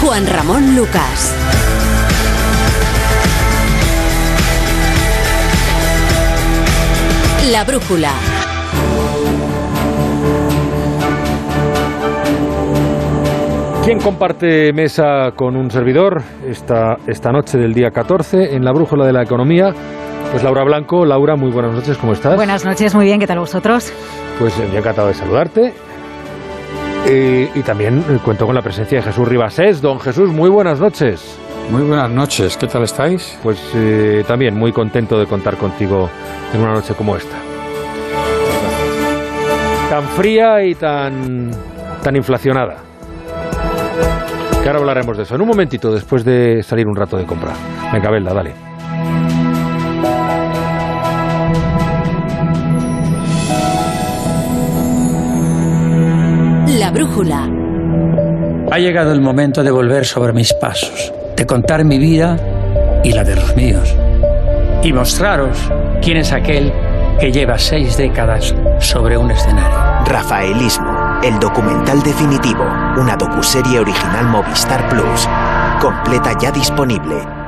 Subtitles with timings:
[0.00, 1.34] Juan Ramón Lucas.
[7.52, 8.10] La brújula.
[13.84, 19.04] ¿Quién comparte mesa con un servidor esta, esta noche del día 14 en la brújula
[19.04, 19.74] de la economía?
[20.30, 21.04] Pues Laura Blanco.
[21.04, 22.36] Laura, muy buenas noches, ¿cómo estás?
[22.36, 23.92] Buenas noches, muy bien, ¿qué tal vosotros?
[24.38, 25.74] Pues eh, encantado de saludarte.
[27.06, 29.80] Eh, y también eh, cuento con la presencia de Jesús Ribasés.
[29.80, 31.38] Don Jesús, muy buenas noches.
[31.70, 33.38] Muy buenas noches, ¿qué tal estáis?
[33.42, 36.10] Pues eh, también muy contento de contar contigo
[36.52, 37.36] en una noche como esta.
[39.88, 41.50] Tan fría y tan,
[42.02, 42.78] tan inflacionada.
[44.62, 45.36] Que ahora hablaremos de eso.
[45.36, 47.52] En un momentito, después de salir un rato de compra.
[47.92, 48.52] Venga, Belda, dale.
[56.90, 57.48] La brújula.
[58.72, 62.36] Ha llegado el momento de volver sobre mis pasos, de contar mi vida
[63.04, 63.94] y la de los míos,
[64.82, 65.56] y mostraros
[66.02, 66.72] quién es aquel
[67.20, 70.04] que lleva seis décadas sobre un escenario.
[70.04, 72.64] Rafaelismo, el documental definitivo,
[72.96, 75.28] una docuserie original Movistar Plus,
[75.80, 77.39] completa ya disponible.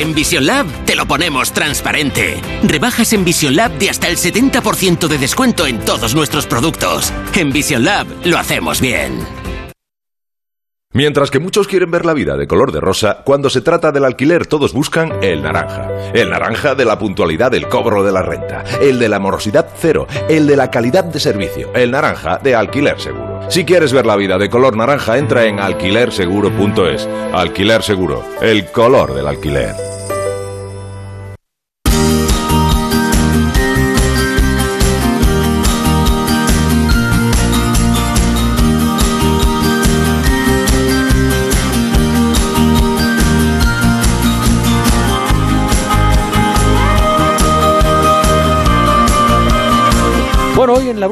[0.00, 2.40] En Vision Lab te lo ponemos transparente.
[2.62, 7.12] Rebajas en Vision Lab de hasta el 70% de descuento en todos nuestros productos.
[7.34, 9.18] En Vision Lab lo hacemos bien.
[10.94, 14.06] Mientras que muchos quieren ver la vida de color de rosa, cuando se trata del
[14.06, 15.90] alquiler todos buscan el naranja.
[16.14, 20.06] El naranja de la puntualidad del cobro de la renta, el de la morosidad cero,
[20.30, 23.29] el de la calidad de servicio, el naranja de alquiler seguro.
[23.50, 27.08] Si quieres ver la vida de color naranja, entra en alquilerseguro.es.
[27.32, 29.74] Alquiler seguro, el color del alquiler.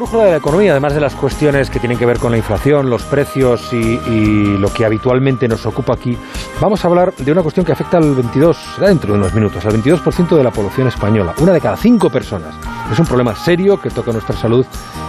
[0.08, 2.88] Brújula de la economía, además de las cuestiones que tienen que ver con la inflación,
[2.88, 6.16] los precios y, y lo que habitualmente nos ocupa aquí,
[6.62, 9.66] vamos a hablar de una cuestión que afecta al 22, será dentro de unos minutos,
[9.66, 12.54] al 22% de la población española, una de cada cinco personas.
[12.90, 14.64] Es un problema serio que toca nuestra salud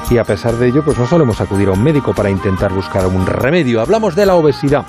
[0.09, 3.07] y a pesar de ello, pues no solemos acudir a un médico para intentar buscar
[3.07, 3.79] un remedio.
[3.79, 4.83] Hablamos de la obesidad.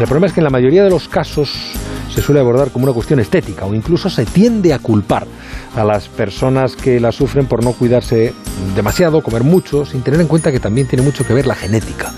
[0.00, 1.74] El problema es que en la mayoría de los casos
[2.14, 5.26] se suele abordar como una cuestión estética o incluso se tiende a culpar
[5.74, 8.32] a las personas que la sufren por no cuidarse
[8.76, 12.12] demasiado, comer mucho, sin tener en cuenta que también tiene mucho que ver la genética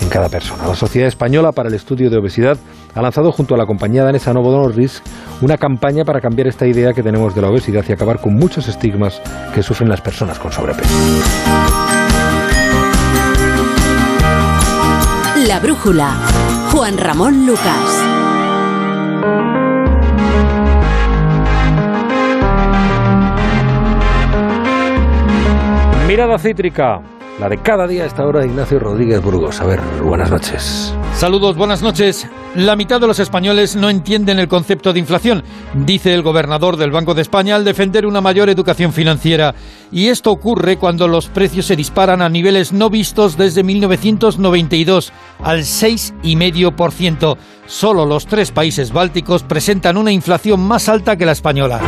[0.00, 0.68] en cada persona.
[0.68, 2.58] La Sociedad Española para el Estudio de Obesidad
[2.94, 5.02] ha lanzado junto a la compañía danesa Novo Nordisk
[5.40, 8.68] una campaña para cambiar esta idea que tenemos de la obesidad y acabar con muchos
[8.68, 9.20] estigmas
[9.52, 10.94] que sufren las personas con sobrepeso.
[15.48, 16.14] La brújula.
[16.70, 18.19] Juan Ramón Lucas.
[26.10, 27.00] Mirada cítrica,
[27.38, 29.60] la de cada día a esta hora de Ignacio Rodríguez Burgos.
[29.60, 30.92] A ver, buenas noches.
[31.14, 32.28] Saludos, buenas noches.
[32.56, 36.90] La mitad de los españoles no entienden el concepto de inflación, dice el gobernador del
[36.90, 39.54] Banco de España al defender una mayor educación financiera.
[39.92, 45.12] Y esto ocurre cuando los precios se disparan a niveles no vistos desde 1992,
[45.44, 47.36] al 6,5%.
[47.66, 51.80] Solo los tres países bálticos presentan una inflación más alta que la española.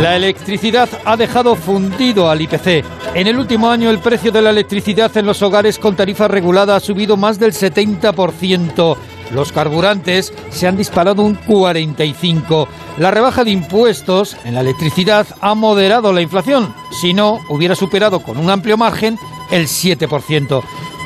[0.00, 2.84] La electricidad ha dejado fundido al IPC.
[3.14, 6.76] En el último año el precio de la electricidad en los hogares con tarifa regulada
[6.76, 8.96] ha subido más del 70%.
[9.32, 12.68] Los carburantes se han disparado un 45%.
[12.98, 16.74] La rebaja de impuestos en la electricidad ha moderado la inflación.
[17.00, 19.18] Si no, hubiera superado con un amplio margen
[19.50, 20.62] el 7%.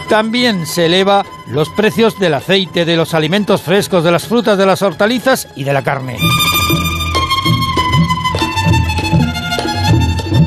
[0.09, 4.67] También se eleva los precios del aceite, de los alimentos frescos, de las frutas, de
[4.67, 6.17] las hortalizas y de la carne.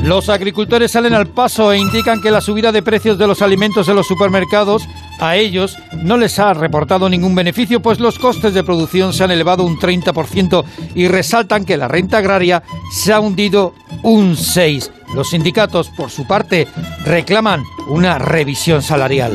[0.04, 3.88] Los agricultores salen al paso e indican que la subida de precios de los alimentos
[3.88, 4.86] en los supermercados
[5.18, 9.30] a ellos no les ha reportado ningún beneficio, pues los costes de producción se han
[9.30, 10.62] elevado un 30%
[10.94, 12.62] y resaltan que la renta agraria
[12.92, 14.90] se ha hundido un 6%.
[15.14, 16.68] Los sindicatos, por su parte,
[17.06, 19.32] reclaman una revisión salarial.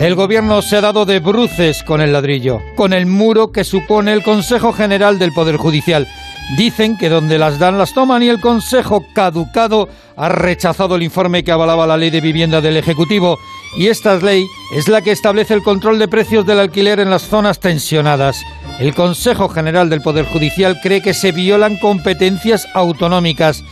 [0.00, 4.14] El gobierno se ha dado de bruces con el ladrillo, con el muro que supone
[4.14, 6.08] el Consejo General del Poder Judicial.
[6.56, 11.44] Dicen que donde las dan las toman y el Consejo caducado ha rechazado el informe
[11.44, 13.38] que avalaba la ley de vivienda del Ejecutivo
[13.76, 17.28] y esta ley es la que establece el control de precios del alquiler en las
[17.28, 18.42] zonas tensionadas.
[18.80, 23.62] El Consejo General del Poder Judicial cree que se violan competencias autonómicas,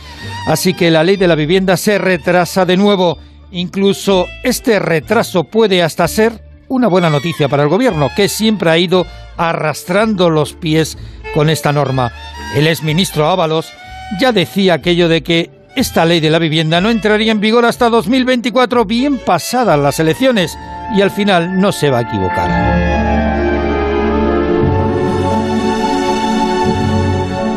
[0.45, 3.17] así que la ley de la vivienda se retrasa de nuevo.
[3.51, 8.77] Incluso este retraso puede hasta ser una buena noticia para el Gobierno, que siempre ha
[8.77, 9.05] ido
[9.37, 10.97] arrastrando los pies
[11.33, 12.11] con esta norma.
[12.55, 13.71] El exministro Ábalos
[14.19, 17.89] ya decía aquello de que esta ley de la vivienda no entraría en vigor hasta
[17.89, 20.57] 2024, bien pasadas las elecciones,
[20.95, 22.68] y al final no se va a equivocar.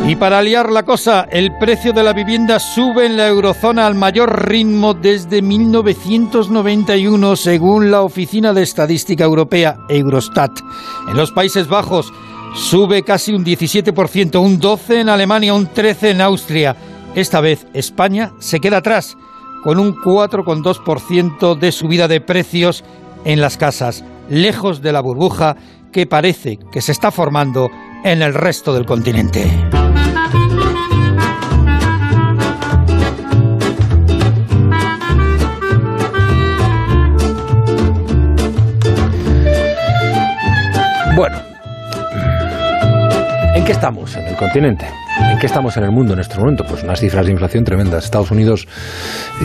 [0.05, 3.95] Y para aliar la cosa, el precio de la vivienda sube en la eurozona al
[3.95, 10.59] mayor ritmo desde 1991, según la Oficina de Estadística Europea, Eurostat.
[11.07, 12.11] En los Países Bajos
[12.53, 16.75] sube casi un 17%, un 12% en Alemania, un 13% en Austria.
[17.15, 19.15] Esta vez España se queda atrás,
[19.63, 22.83] con un 4,2% de subida de precios
[23.23, 25.55] en las casas, lejos de la burbuja
[25.93, 27.69] que parece que se está formando
[28.03, 29.49] en el resto del continente.
[43.63, 44.85] ¿En qué estamos en el continente?
[45.31, 46.65] ¿En qué estamos en el mundo en este momento?
[46.67, 48.03] Pues unas cifras de inflación tremendas.
[48.03, 48.67] Estados Unidos,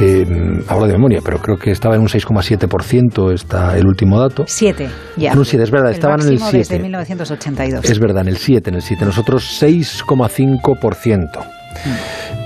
[0.00, 0.26] eh,
[0.67, 4.43] hablo de memoria, pero creo que estaba en un 6,7% está el último dato.
[4.44, 5.35] 7, ya.
[5.35, 6.59] Un 7, es verdad, estaban en el 7.
[6.59, 7.85] desde 1982.
[7.88, 9.05] Es verdad, en el 7, en el 7.
[9.05, 11.47] Nosotros 6,5%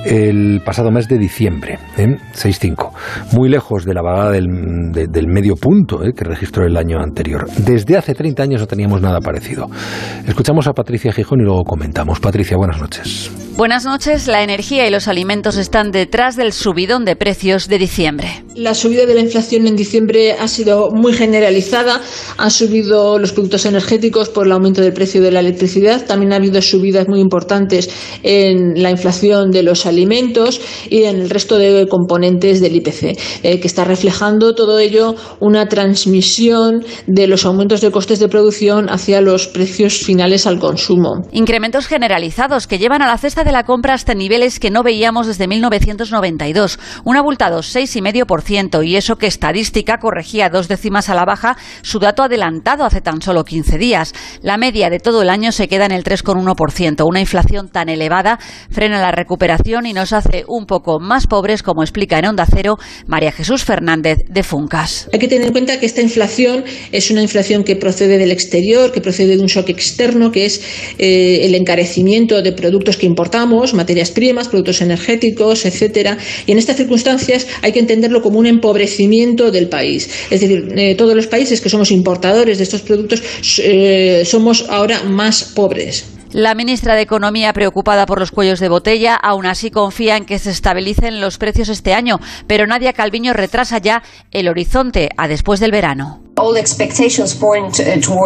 [0.05, 2.17] el pasado mes de diciembre, ¿eh?
[2.35, 2.91] 6,5.
[3.33, 4.47] Muy lejos de la vagada del,
[4.93, 6.13] de- del medio punto ¿eh?
[6.17, 7.47] que registró el año anterior.
[7.59, 9.69] Desde hace 30 años no teníamos nada parecido.
[10.27, 12.21] Escuchamos a Patricia Gijón y luego comentamos.
[12.21, 13.31] Patricia, buenas noches.
[13.55, 14.29] Buenas noches.
[14.29, 18.43] La energía y los alimentos están detrás del subidón de precios de diciembre.
[18.57, 22.01] La subida de la inflación en diciembre ha sido muy generalizada.
[22.39, 26.05] Han subido los productos energéticos por el aumento del precio de la electricidad.
[26.07, 27.91] También ha habido subidas muy importantes
[28.23, 33.61] en la inflación de los alimentos y en el resto de componentes del IPC, eh,
[33.61, 39.21] que está reflejando todo ello una transmisión de los aumentos de costes de producción hacia
[39.21, 41.23] los precios finales al consumo.
[41.33, 45.27] Incrementos generalizados que llevan a la cesta de la compra hasta niveles que no veíamos
[45.27, 46.79] desde 1992.
[47.05, 52.23] Un abultado 6,5% y eso que estadística corregía dos décimas a la baja su dato
[52.23, 54.15] adelantado hace tan solo 15 días.
[54.43, 57.07] La media de todo el año se queda en el 3,1%.
[57.07, 58.39] Una inflación tan elevada
[58.71, 62.79] frena la recuperación y nos hace un poco más pobres, como explica en Onda Cero
[63.07, 65.09] María Jesús Fernández de Funcas.
[65.13, 68.93] Hay que tener en cuenta que esta inflación es una inflación que procede del exterior,
[68.93, 70.63] que procede de un shock externo, que es
[70.99, 73.31] eh, el encarecimiento de productos que importamos,
[73.75, 76.19] materias primas, productos energéticos, etcétera.
[76.46, 80.08] Y en estas circunstancias hay que entenderlo como un empobrecimiento del país.
[80.31, 83.23] Es decir, eh, todos los países que somos importadores de estos productos
[83.58, 86.05] eh, somos ahora más pobres.
[86.32, 90.38] La ministra de Economía, preocupada por los cuellos de botella, aún así confía en que
[90.38, 95.61] se estabilicen los precios este año, pero Nadia Calviño retrasa ya el horizonte a después
[95.61, 96.23] del verano.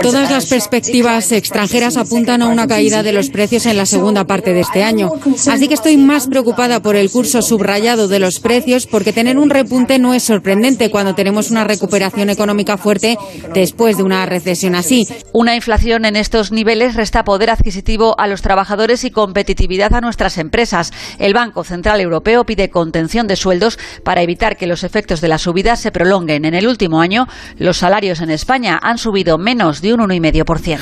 [0.03, 4.53] Todas las perspectivas extranjeras apuntan a una caída de los precios en la segunda parte
[4.53, 5.11] de este año.
[5.51, 9.51] Así que estoy más preocupada por el curso subrayado de los precios porque tener un
[9.51, 13.19] repunte no es sorprendente cuando tenemos una recuperación económica fuerte
[13.53, 15.09] después de una recesión así.
[15.33, 20.39] Una inflación en estos niveles resta poder adquisitivo a los trabajadores y competitividad a nuestras
[20.39, 20.93] empresas.
[21.19, 25.39] El Banco Central Europeo pide contención de sueldos para evitar que los efectos de la
[25.39, 26.45] subida se prolonguen.
[26.45, 27.27] En el último año,
[27.59, 30.79] los salarios en España han subido menos de un 1,5%.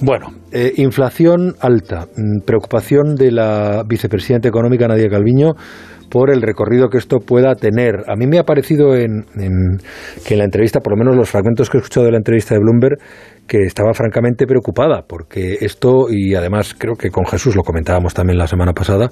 [0.00, 5.52] Bueno, eh, inflación alta, mm, preocupación de la vicepresidenta económica Nadia Calviño
[6.10, 8.04] por el recorrido que esto pueda tener.
[8.08, 9.76] A mí me ha parecido en, en-
[10.26, 12.54] que en la entrevista, por lo menos los fragmentos que he escuchado de la entrevista
[12.54, 12.96] de Bloomberg,
[13.46, 18.38] que estaba francamente preocupada, porque esto, y además creo que con Jesús lo comentábamos también
[18.38, 19.10] la semana pasada,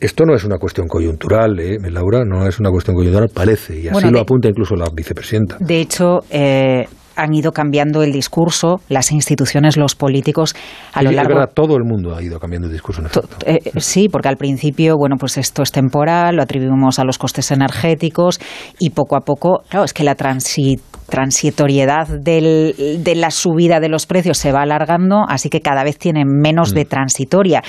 [0.00, 2.24] esto no es una cuestión coyuntural, ¿eh, Laura?
[2.24, 5.56] No es una cuestión coyuntural, parece, y así Bueno, lo apunta incluso la vicepresidenta.
[5.60, 10.54] De hecho, eh, han ido cambiando el discurso, las instituciones, los políticos,
[10.94, 13.36] a lo largo verdad, todo el mundo ha ido cambiando de discurso en efecto.
[13.44, 17.50] Eh, sí, porque al principio, bueno, pues esto es temporal, lo atribuimos a los costes
[17.50, 18.40] energéticos
[18.78, 20.80] y poco a poco, claro, es que la transi-
[21.10, 25.98] transitoriedad del- de la subida de los precios se va alargando, así que cada vez
[25.98, 27.62] tiene menos de transitoria.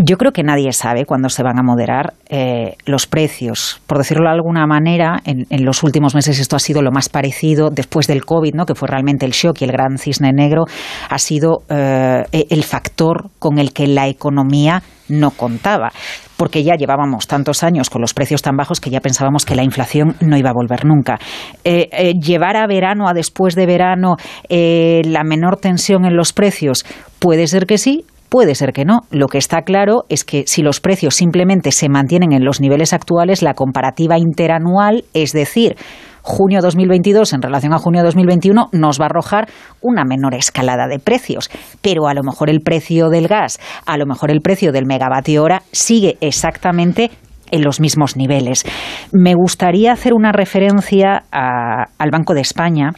[0.00, 3.80] Yo creo que nadie sabe cuándo se van a moderar eh, los precios.
[3.88, 7.70] Por decirlo de alguna manera, en, los últimos meses esto ha sido lo más parecido
[7.70, 8.64] después del COVID, ¿no?
[8.64, 10.66] que fue realmente el shock y el gran cisne negro,
[11.10, 15.90] ha sido eh, el factor con el que la economía no contaba,
[16.36, 19.64] porque ya llevábamos tantos años con los precios tan bajos que ya pensábamos que la
[19.64, 21.18] inflación no iba a volver nunca.
[21.64, 24.14] Eh, llevar a verano a después de verano
[24.48, 26.84] la menor tensión en los precios,
[27.18, 29.00] puede ser que sí, Puede ser que no.
[29.10, 32.92] Lo que está claro es que si los precios simplemente se mantienen en los niveles
[32.92, 35.76] actuales, la comparativa interanual, es decir,
[36.22, 39.48] junio 2022 en relación a junio 2021 nos va a arrojar
[39.80, 41.48] una menor escalada de precios,
[41.80, 45.42] pero a lo mejor el precio del gas, a lo mejor el precio del megavatio
[45.42, 47.10] hora sigue exactamente
[47.50, 48.66] en los mismos niveles.
[49.10, 52.90] Me gustaría hacer una referencia al Banco de España.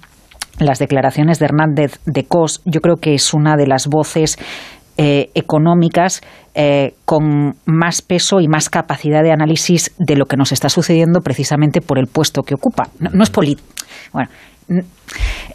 [0.58, 4.37] Las declaraciones de Hernández de Cos, yo creo que es una de las voces
[5.02, 6.21] eh, económicas
[6.54, 11.21] eh, con más peso y más capacidad de análisis de lo que nos está sucediendo
[11.23, 12.90] precisamente por el puesto que ocupa.
[12.99, 13.66] No, es político.
[14.12, 14.28] Bueno,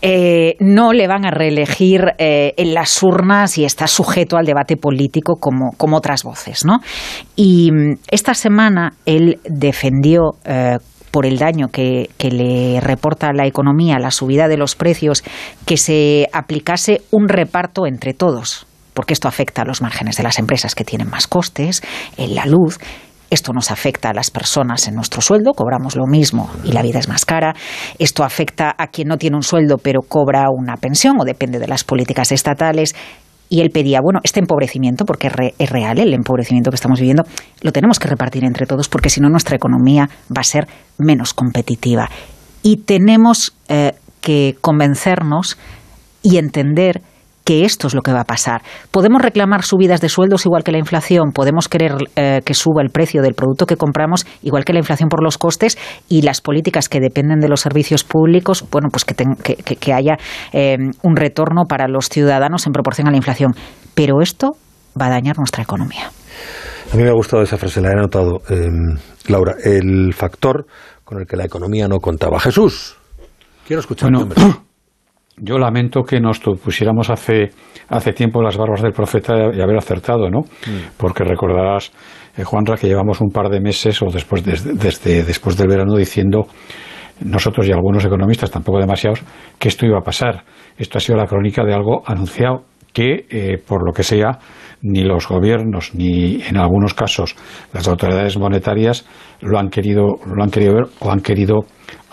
[0.01, 5.35] eh, no le van a reelegir en las urnas y está sujeto al debate político
[5.39, 6.65] como, otras voces.
[6.65, 6.79] ¿no?
[7.35, 10.37] Y mm, esta semana él defendió
[11.11, 15.23] por el daño que, que, le reporta a la economía la subida de los precios,
[15.67, 20.39] que se aplicase un reparto entre todos porque esto afecta a los márgenes de las
[20.39, 21.83] empresas que tienen más costes,
[22.17, 22.79] en la luz,
[23.29, 26.99] esto nos afecta a las personas en nuestro sueldo, cobramos lo mismo y la vida
[26.99, 27.55] es más cara.
[27.97, 31.67] Esto afecta a quien no tiene un sueldo pero cobra una pensión o depende de
[31.67, 32.95] las políticas estatales.
[33.47, 37.23] Y él pedía, bueno, este empobrecimiento, porque es real el empobrecimiento que estamos viviendo,
[37.61, 41.33] lo tenemos que repartir entre todos porque si no nuestra economía va a ser menos
[41.33, 42.09] competitiva.
[42.63, 45.57] Y tenemos eh, que convencernos
[46.23, 47.01] y entender
[47.45, 48.61] que esto es lo que va a pasar.
[48.91, 52.89] Podemos reclamar subidas de sueldos igual que la inflación, podemos querer eh, que suba el
[52.89, 55.77] precio del producto que compramos igual que la inflación por los costes
[56.09, 60.17] y las políticas que dependen de los servicios públicos, bueno, pues que, que, haya
[60.51, 63.53] eh, un retorno para los ciudadanos en proporción a la inflación.
[63.93, 64.53] Pero esto
[64.99, 66.09] va a dañar nuestra economía.
[66.91, 68.97] A mí me ha gustado esa frase, la he anotado, em,
[69.27, 70.65] Laura, el factor
[71.03, 72.39] con el que la economía no contaba.
[72.39, 72.97] Jesús,
[73.67, 74.11] quiero escuchar.
[75.37, 77.49] Yo lamento que nos pusiéramos hace,
[77.89, 80.41] hace tiempo las barbas del profeta y haber acertado, ¿no?
[80.41, 80.95] Mm.
[80.97, 81.91] Porque recordarás,
[82.37, 86.47] eh, Juanra, que llevamos un par de meses o después, desde, después del verano diciendo
[87.21, 89.21] nosotros y algunos economistas, tampoco demasiados,
[89.59, 90.43] que esto iba a pasar.
[90.77, 94.39] Esto ha sido la crónica de algo anunciado que, eh, por lo que sea,
[94.81, 97.35] ni los gobiernos ni, en algunos casos,
[97.73, 99.05] las autoridades monetarias
[99.41, 101.65] lo han querido, lo han querido ver o han querido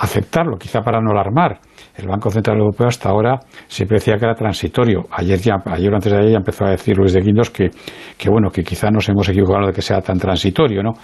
[0.03, 1.61] aceptarlo, quizá para no alarmar
[1.97, 5.05] el Banco Central Europeo hasta ahora siempre decía que era transitorio.
[5.13, 7.71] Ayer, ya, ayer antes de ayer ya empezó a decir Luis de Guindos que,
[8.19, 10.95] que, bueno, que quizá nos hemos equivocado de que sea tan transitorio, ¿no?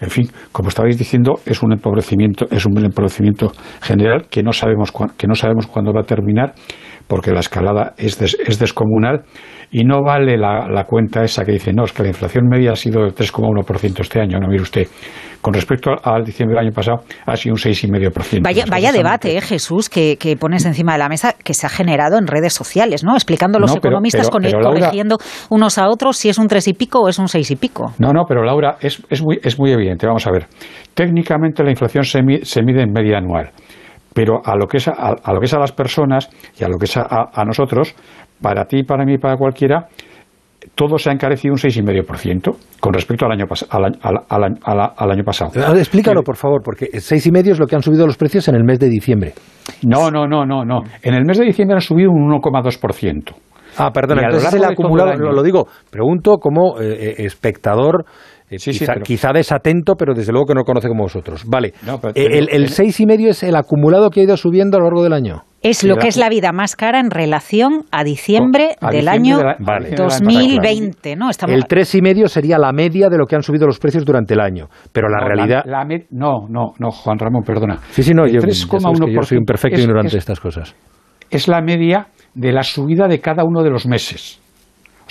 [0.00, 4.92] En fin, como estabais diciendo, es un empobrecimiento, es un empobrecimiento general que no sabemos,
[5.16, 6.54] que no sabemos cuándo va a terminar
[7.06, 9.22] porque la escalada es, es descomunal
[9.70, 12.76] y no vale la, cuenta esa que dice, no, es que la inflación media ha
[12.76, 14.38] sido del 3,1% este año.
[14.38, 14.86] No, mire usted,
[15.42, 18.40] con respecto al diciembre del año pasado, ha sido un 6,5%.
[18.42, 22.16] Vaya, vaya debate, ¿eh, Jesús, que, pones encima de la mesa, que se ha generado
[22.16, 23.14] en redes sociales, ¿no?
[23.14, 25.18] Explicando los economistas corrigiendo
[25.50, 27.92] unos a otros si es un 3 y pico o es un 6 y pico.
[27.98, 30.06] No, no, pero Laura, es, es, muy, es muy evidente.
[30.06, 30.46] Vamos a ver.
[30.94, 33.50] Técnicamente la inflación se, mide en media anual
[34.14, 36.28] pero a lo que es a, lo que es a las personas
[36.60, 37.94] y a lo que es a, nosotros,
[38.42, 39.88] para ti, para mí, para cualquiera,
[40.74, 45.50] todo se ha encarecido un 6,5% con respecto al año, al, año pasado.
[45.76, 48.78] Explícalo, por favor, porque 6,5% es lo que han subido los precios en el mes
[48.78, 49.34] de diciembre.
[49.86, 50.82] No, no, no, no, no.
[51.02, 53.34] En el mes de diciembre han subido un 1,2%.
[53.78, 58.04] Ah, perdón, entonces el acumulado, lo, digo, pregunto como eh, eh, espectador
[58.50, 58.56] eh,
[59.02, 61.44] quizá, desatento, pero desde luego que no conoce como vosotros.
[61.46, 61.72] Vale.
[62.14, 65.02] el, el, seis y medio es el acumulado que ha ido subiendo a lo largo
[65.02, 65.44] del año.
[65.62, 69.38] Es lo que es la vida más cara en relación a diciembre del año
[69.96, 71.30] 2020, ¿no?
[71.46, 74.34] El tres y medio sería la media de lo que han subido los precios durante
[74.34, 75.62] el año, pero la realidad...
[76.10, 77.78] no, no, no, Juan Ramón, perdona.
[77.90, 80.74] Sí, sí, no, yo, yo soy un perfecto ignorante de estas cosas.
[81.30, 84.41] Es la media de la subida de cada uno de los meses.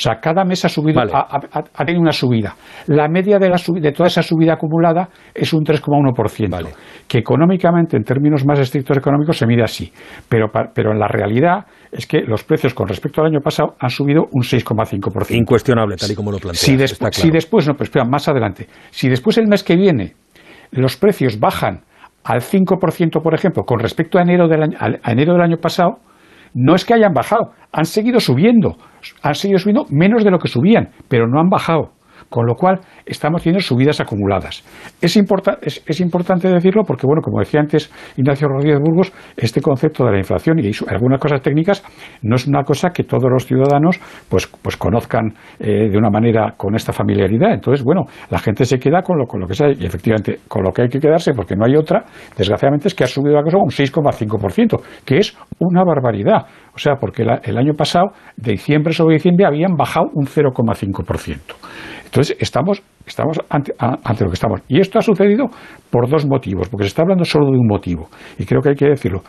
[0.02, 2.56] O sea, cada mes ha subido, ha, tenido una subida.
[2.88, 6.70] La media de, la, de toda esa subida acumulada es un 3,1%,
[7.08, 9.94] que económicamente, en términos más estrictos económicos, se mide así.
[10.28, 13.92] Pero, pero en la realidad es que los precios con respecto al año pasado han
[13.92, 15.36] subido un 6,5%.
[15.36, 16.66] Incuestionable, tal y como lo planteas.
[16.66, 20.16] Si, después, si después, no, pero espera, más adelante, si después el mes que viene
[20.72, 21.82] los precios bajan
[22.24, 26.00] al 5%, por ejemplo, con respecto a enero del a enero del año pasado,
[26.56, 28.78] no es que hayan bajado, han seguido subiendo,
[29.22, 31.92] han seguido subiendo menos de lo que subían, pero no han bajado.
[32.32, 34.64] Con lo cual, estamos teniendo subidas acumuladas.
[35.02, 40.14] Es, es, importante decirlo porque, bueno, como decía antes Ignacio Rodríguez Burgos, este concepto de
[40.14, 41.84] la inflación y algunas cosas técnicas
[42.22, 46.54] no es una cosa que todos los ciudadanos pues, pues conozcan eh, de una manera
[46.56, 47.52] con esta familiaridad.
[47.52, 50.64] Entonces, bueno, la gente se queda con lo, con lo que sea y efectivamente con
[50.64, 52.06] lo que hay que quedarse porque no hay otra,
[52.38, 56.46] desgraciadamente, es que ha subido la cosa un 6,5%, que es una barbaridad.
[56.74, 61.40] O sea, porque el año pasado, de diciembre sobre diciembre, habían bajado un 0,5%.
[62.12, 64.62] Entonces, estamos, estamos ante, ante, lo que estamos.
[64.68, 65.46] Y esto ha sucedido
[65.90, 68.76] por dos motivos, porque se está hablando solo de un motivo, y creo que hay
[68.76, 69.24] que decirlo.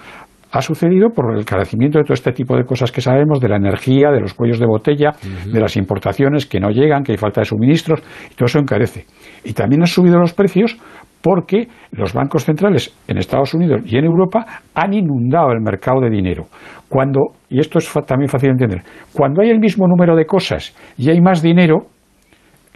[0.53, 3.57] Ha sucedido por el carecimiento de todo este tipo de cosas que sabemos, de la
[3.57, 5.13] energía, de los cuellos de botella,
[5.47, 9.07] de las importaciones que no llegan, que hay falta de suministros, y todo eso encarece.
[9.45, 10.77] Y también han subido los precios
[11.23, 14.45] porque los bancos centrales en Estados Unidos y en Europa
[14.75, 16.47] han inundado el mercado de dinero.
[16.89, 18.83] Cuando, y esto es también fácil de entender,
[19.15, 21.87] cuando hay el mismo número de cosas y hay más dinero,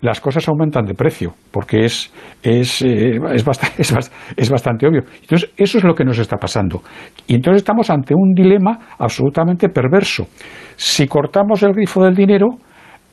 [0.00, 2.12] las cosas aumentan de precio, porque es,
[2.42, 3.82] es, eh, es, bastante,
[4.36, 5.02] es, bastante obvio.
[5.22, 6.82] Entonces, eso es lo que nos está pasando.
[7.26, 10.26] Y entonces estamos ante un dilema absolutamente perverso.
[10.76, 12.58] Si cortamos el grifo del dinero,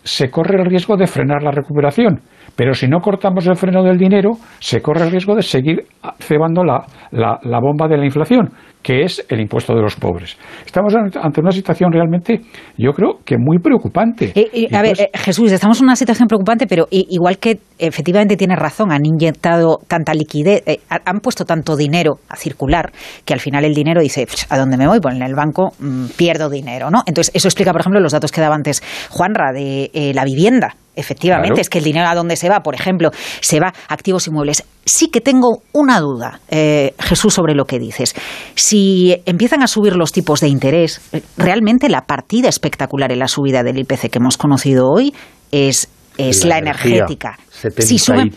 [0.04, 2.20] se corre el riesgo de frenar la recuperación.
[2.56, 5.86] Pero si no cortamos el freno del dinero, se corre el riesgo de seguir
[6.20, 10.38] cebando la, la, bomba de la inflación, que es el impuesto de los pobres.
[10.66, 12.42] Estamos ante una situación realmente,
[12.78, 14.34] yo creo que muy preocupante.
[14.36, 18.38] Eh, eh, a ver, eh, Jesús, estamos en una situación preocupante, pero igual que efectivamente
[18.38, 22.92] tienes razón, han inyectado tanta liquidez, han puesto tanto dinero a circular,
[23.26, 25.00] que al final el dinero dice, ¿a dónde me voy?
[25.00, 27.02] Pues en el banco mm, pierdo dinero, ¿no?
[27.08, 31.62] Entonces, eso explica, por ejemplo, los datos que daba antes Juanra de la vivienda Efectivamente,
[31.62, 33.10] es que el dinero a dónde se va, por ejemplo,
[33.42, 34.64] se va a activos inmuebles.
[34.86, 38.14] Sí que tengo una duda, eh, Jesús, sobre lo que dices.
[38.56, 41.02] Si empiezan a subir los tipos de interés,
[41.38, 45.14] realmente la partida espectacular en la subida del IPC que hemos conocido hoy
[45.52, 47.38] es, es la, energética.
[47.80, 48.32] Si suben,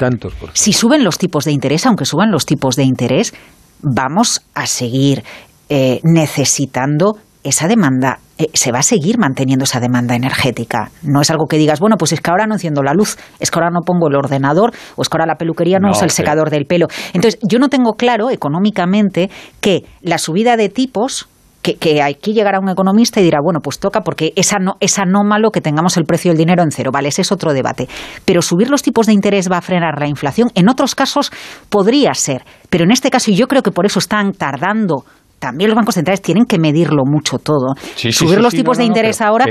[0.53, 3.35] si suben los tipos de interés, aunque suban los tipos de interés,
[3.83, 5.25] vamos a seguir
[5.69, 7.17] eh, necesitando
[7.49, 10.91] esa demanda eh, se va a seguir manteniendo esa demanda energética.
[11.03, 13.51] No es algo que digas, bueno, pues es que ahora no enciendo la luz, es
[13.51, 16.11] que ahora no pongo el ordenador o es que ahora la peluquería no, usa el
[16.11, 16.89] secador del pelo.
[17.13, 21.29] Entonces, yo no tengo claro económicamente que la subida de tipos
[21.75, 25.61] que, aquí llegará un economista y dirá, bueno, pues toca porque es, es anómalo que
[25.61, 26.91] tengamos el precio del dinero en cero.
[26.93, 27.89] Vale, ese es otro debate.
[28.25, 30.51] Pero subir los tipos de interés va a frenar la inflación.
[30.55, 31.33] En otros casos
[31.69, 32.45] podría ser.
[32.71, 35.05] Pero en este caso, y yo creo que por eso están tardando
[35.47, 37.77] también los bancos centrales tienen que medirlo mucho todo.
[37.95, 39.47] Subir los tipos de interés ahora,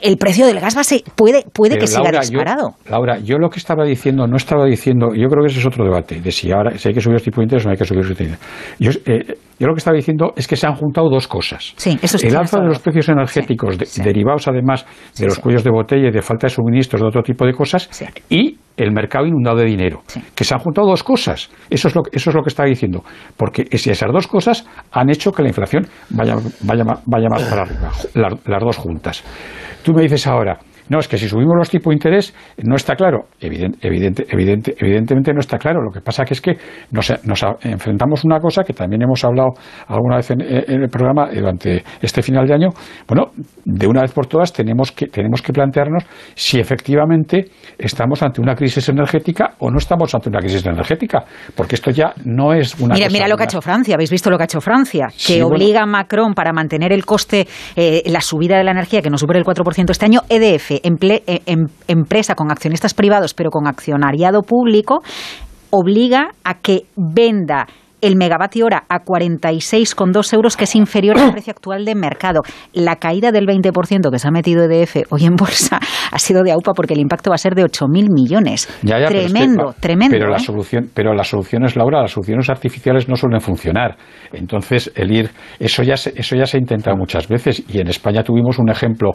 [0.00, 0.82] el precio del gas va
[1.16, 2.74] puede, puede que siga disparado.
[2.88, 5.84] Laura, yo lo que estaba diciendo, no estaba diciendo, yo creo que ese es otro
[5.84, 7.78] debate, de si ahora si hay que subir los tipos de interés o no hay
[7.78, 8.76] que subir los tipos de interés.
[8.78, 11.74] Yo, eh, yo lo que estaba diciendo es que se han juntado dos cosas.
[11.84, 14.86] el alza de los precios energéticos, derivados además
[15.18, 17.90] de los cuellos de botella y de falta de suministros, de otro tipo de cosas,
[18.30, 20.02] y el mercado inundado de dinero.
[20.34, 21.50] Que se han juntado dos cosas.
[21.68, 23.04] Eso es lo, eso es lo que estaba diciendo.
[23.36, 27.90] Porque si esas dos cosas han hecho la inflación vaya, vaya, vaya más para arriba,
[28.14, 29.24] las, dos juntas.
[29.82, 30.58] Tú me dices ahora,
[30.90, 33.28] no, es que si subimos los tipos de interés no está claro.
[33.40, 35.80] Evidente, evidente, evidente, evidentemente no está claro.
[35.82, 36.56] Lo que pasa que es que
[36.90, 39.50] nos, nos enfrentamos a una cosa que también hemos hablado
[39.86, 42.68] alguna vez en, el programa durante este final de año.
[43.06, 43.30] Bueno,
[43.64, 46.02] de una vez por todas tenemos que, tenemos que plantearnos
[46.34, 47.44] si efectivamente
[47.78, 51.24] estamos ante una crisis energética o no estamos ante una crisis energética.
[51.54, 53.94] Porque esto ya no es una Mira, mira lo que ha hecho Francia.
[53.94, 55.06] ¿Habéis visto lo que ha hecho Francia?
[55.24, 59.10] Que obliga a Macron para mantener el coste, eh, la subida de la energía que
[59.10, 63.66] no supere el 4% este año, EDF eh, em, empresa con accionistas privados, pero con
[63.66, 65.02] accionariado público,
[65.70, 67.66] obliga a que venda
[68.00, 72.40] el megavatio hora a 46,2 euros, que es inferior al precio actual de mercado.
[72.72, 75.78] La caída del 20% que se ha metido EDF hoy en bolsa
[76.12, 78.68] ha sido de AUPA porque el impacto va a ser de 8.000 millones.
[78.82, 80.16] tremendo, tremendo.
[80.16, 80.40] Pero, la ¿eh?
[80.40, 83.96] solución, pero las soluciones, Laura, las soluciones artificiales no suelen funcionar.
[84.32, 88.22] Entonces, el ir, eso ya, eso ya se ha intentado muchas veces y en España
[88.22, 89.10] tuvimos un ejemplo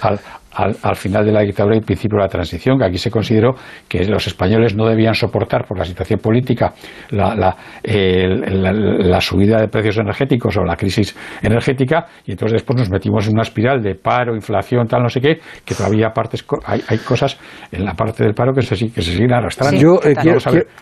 [0.00, 0.18] al,
[0.52, 3.54] al, final de la dictadura y principio de la transición, que aquí se consideró
[3.88, 6.72] que los españoles no debían soportar por la situación política
[7.10, 13.26] la, la, subida de precios energéticos o la crisis energética, y entonces después nos metimos
[13.28, 16.98] en una espiral de paro, inflación, tal, no sé qué, que todavía partes, hay, hay
[16.98, 17.38] cosas
[17.70, 19.80] en la parte del paro que se, que se siguen arrastrando.
[19.80, 20.14] Yo eh,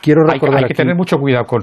[0.01, 1.63] quiero, recordar hay, que tener mucho cuidado con,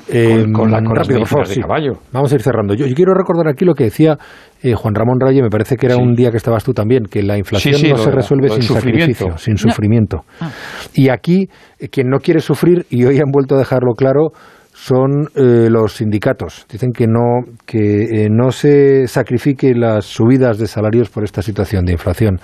[0.53, 1.93] con, la, con de caballo.
[2.11, 2.73] Vamos a ir cerrando.
[2.75, 4.17] Yo, yo quiero recordar aquí lo que decía
[4.65, 7.21] eh, Juan Ramón Rayo, me parece que era un día que estabas tú también, que
[7.21, 10.23] la inflación no se resuelve sin sacrificio, sin sufrimiento.
[10.41, 10.49] Ah.
[10.93, 11.47] Y aquí,
[11.80, 14.30] eh, quien no quiere sufrir, y hoy han vuelto a dejarlo claro,
[14.73, 16.65] son eh, los sindicatos.
[16.69, 21.93] Dicen que no, que no se sacrifique las subidas de salarios por esta situación de
[21.93, 22.39] inflación.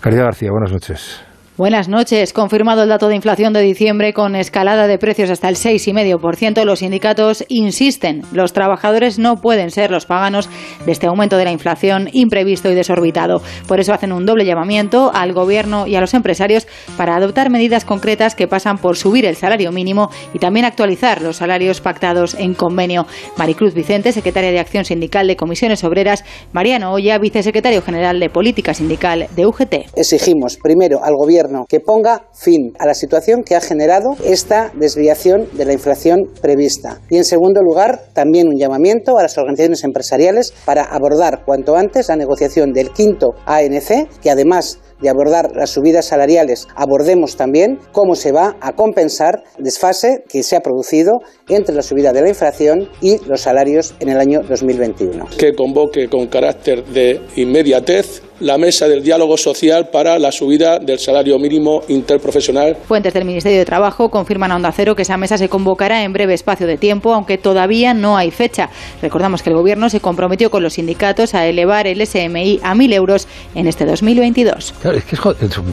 [0.00, 1.31] Caridad García, buenas noches.
[1.58, 2.32] Buenas noches.
[2.32, 6.78] Confirmado el dato de inflación de diciembre con escalada de precios hasta el 6,5%, los
[6.78, 10.48] sindicatos insisten, los trabajadores no pueden ser los paganos
[10.86, 13.42] de este aumento de la inflación imprevisto y desorbitado.
[13.68, 17.84] Por eso hacen un doble llamamiento al gobierno y a los empresarios para adoptar medidas
[17.84, 22.54] concretas que pasan por subir el salario mínimo y también actualizar los salarios pactados en
[22.54, 23.06] convenio.
[23.36, 28.72] Maricruz Vicente, secretaria de Acción Sindical de Comisiones Obreras, Mariano Olla, vicesecretario general de Política
[28.72, 29.74] Sindical de UGT.
[29.96, 35.48] Exigimos primero al gobierno que ponga fin a la situación que ha generado esta desviación
[35.52, 37.00] de la inflación prevista.
[37.10, 42.08] Y en segundo lugar, también un llamamiento a las organizaciones empresariales para abordar cuanto antes
[42.08, 48.14] la negociación del quinto ANC, que además de abordar las subidas salariales, abordemos también cómo
[48.14, 52.28] se va a compensar el desfase que se ha producido entre la subida de la
[52.28, 55.26] inflación y los salarios en el año 2021.
[55.36, 60.98] Que convoque con carácter de inmediatez la mesa del diálogo social para la subida del
[60.98, 62.76] salario mínimo interprofesional.
[62.76, 66.12] Fuentes del Ministerio de Trabajo confirman a Onda Cero que esa mesa se convocará en
[66.12, 68.68] breve espacio de tiempo, aunque todavía no hay fecha.
[69.00, 72.94] Recordamos que el Gobierno se comprometió con los sindicatos a elevar el SMI a 1.000
[72.94, 74.74] euros en este 2022.
[74.82, 75.22] Claro, es que es,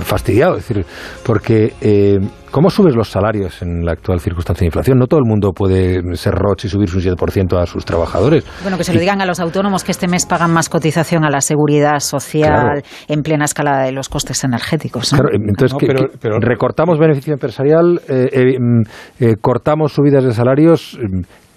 [0.04, 0.86] fastidiado, es decir,
[1.24, 2.20] porque eh,
[2.52, 4.98] ¿Cómo subes los salarios en la actual circunstancia de inflación?
[4.98, 8.44] No todo el mundo puede ser Roche y subir un 7% a sus trabajadores.
[8.64, 11.30] Bueno, que se lo digan a los autónomos que este mes pagan más cotización a
[11.30, 15.10] la seguridad social en plena escalada de los costes energéticos.
[15.12, 15.78] Claro, entonces,
[16.20, 18.82] pero, recortamos beneficio empresarial, eh, eh, mm,
[19.20, 20.98] eh, cortamos subidas de salarios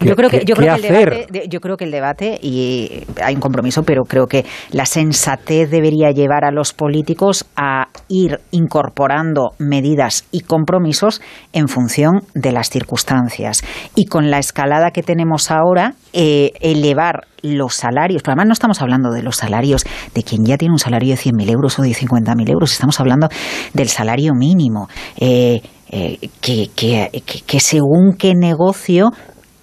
[0.04, 3.34] yo creo que, yo creo que el debate, yo creo que el debate, y hay
[3.34, 9.50] un compromiso, pero creo que la sensatez debería llevar a los políticos a ir incorporando
[9.58, 11.20] medidas y compromisos
[11.52, 13.62] en función de las circunstancias.
[13.94, 18.80] Y con la escalada que tenemos ahora, eh, elevar los salarios, pero además no estamos
[18.82, 19.84] hablando de los salarios
[20.14, 23.28] de quien ya tiene un salario de 100.000 euros o de 50.000 euros, estamos hablando
[23.74, 24.88] del salario mínimo.
[25.16, 25.60] Eh,
[25.94, 29.10] eh, que, que, según qué negocio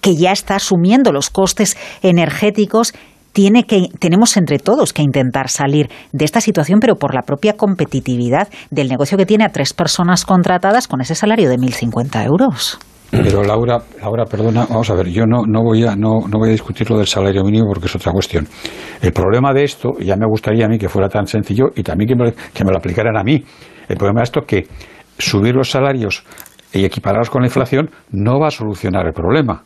[0.00, 2.92] que ya está asumiendo los costes energéticos
[3.32, 7.56] tiene que, tenemos entre todos que intentar salir de esta situación, pero por la propia
[7.56, 12.78] competitividad del negocio que tiene a tres personas contratadas con ese salario de 1.050 euros.
[13.10, 16.50] Pero Laura, Laura, perdona, vamos a ver, yo no, no, voy a, no, no voy
[16.50, 18.46] a discutir lo del salario mínimo porque es otra cuestión.
[19.02, 22.08] El problema de esto, ya me gustaría a mí que fuera tan sencillo y también
[22.08, 23.42] que me, que me lo aplicaran a mí.
[23.88, 24.68] El problema de esto es que
[25.18, 26.24] subir los salarios
[26.72, 29.62] y equipararlos con la inflación no va a solucionar el problema.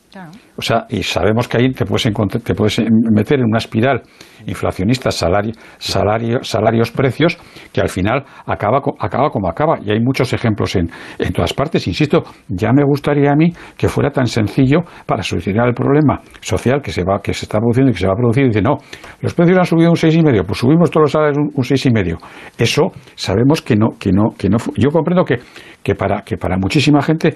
[0.56, 2.04] O sea, y sabemos que ahí te puedes,
[2.44, 4.02] te puedes meter en una espiral
[4.46, 7.36] inflacionista, salario, salario, salarios, precios,
[7.72, 9.78] que al final acaba, acaba como acaba.
[9.84, 10.88] Y hay muchos ejemplos en,
[11.18, 11.88] en todas partes.
[11.88, 16.80] Insisto, ya me gustaría a mí que fuera tan sencillo para solucionar el problema social
[16.82, 18.46] que se, va, que se está produciendo y que se va a producir.
[18.46, 18.76] Dice, no,
[19.20, 21.84] los precios han subido un seis y medio, pues subimos todos los salarios un, seis
[21.86, 22.18] y medio.
[22.56, 24.58] Eso sabemos que no, que no, que no.
[24.76, 25.36] Yo comprendo que,
[25.84, 27.34] que, para, que para muchísima gente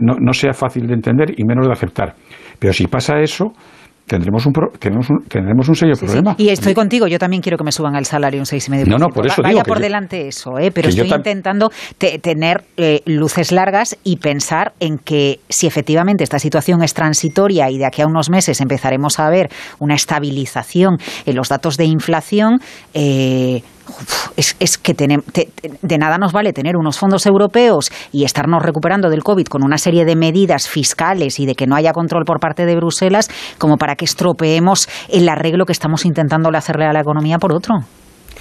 [0.00, 2.14] no, no sea fácil de entender y menos de aceptar.
[2.58, 3.52] Pero si pasa eso,
[4.06, 6.34] tendremos un, tendremos un, tendremos un serio problema.
[6.38, 8.86] Y estoy contigo, yo también quiero que me suban el salario un 6,5%.
[8.86, 10.70] No, no, por eso Vaya por delante eso, ¿eh?
[10.72, 11.70] pero estoy intentando
[12.22, 17.78] tener eh, luces largas y pensar en que si efectivamente esta situación es transitoria y
[17.78, 22.60] de aquí a unos meses empezaremos a ver una estabilización en los datos de inflación,
[22.94, 23.62] eh,
[24.36, 29.46] es, que de nada nos vale tener unos fondos europeos y estarnos recuperando del COVID
[29.46, 32.76] con una serie de medidas fiscales y de que no haya control por parte de
[32.76, 37.52] Bruselas como para que estropeemos el arreglo que estamos intentando hacerle a la economía por
[37.52, 37.74] otro.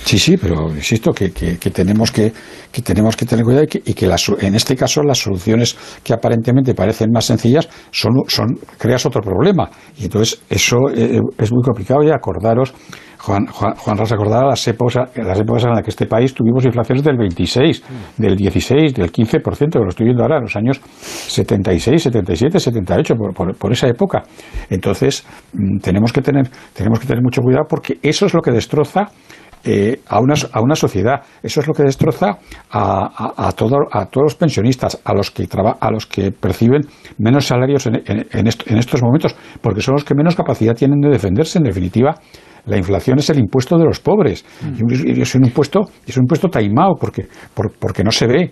[0.04, 2.32] Sí, sí, pero insisto que, tenemos que,
[2.84, 4.06] tenemos que tener cuidado y que, y que
[4.42, 9.70] en este caso las soluciones que aparentemente parecen más sencillas son, son creas otro problema
[9.98, 12.74] y entonces eso eh, es muy complicado y acordaros
[13.26, 17.04] Juan, Juan, Juan recordará las épocas, las épocas en las que este país tuvimos inflaciones
[17.04, 17.84] del 26,
[18.18, 23.16] del 16, del 15%, que lo estoy viendo ahora, en los años 76, 77, 78,
[23.16, 24.22] por, por, esa época.
[24.70, 28.52] Entonces, mm, tenemos que, tener, tenemos que tener mucho cuidado porque eso es lo que
[28.52, 29.08] destroza
[29.66, 31.22] eh, a, una, a una sociedad.
[31.42, 32.38] Eso es lo que destroza
[32.70, 35.48] a, a, todo, a todos los pensionistas, a los que,
[35.80, 36.84] a los que perciben
[37.18, 41.10] menos salarios en, en, en, estos momentos, porque son los que menos capacidad tienen de
[41.10, 41.58] defenderse.
[41.58, 42.16] En definitiva,
[42.66, 44.46] la inflación es el impuesto de los pobres.
[44.62, 45.16] Mm.
[45.16, 48.52] Y es un impuesto, es un impuesto taimado porque, porque no se ve.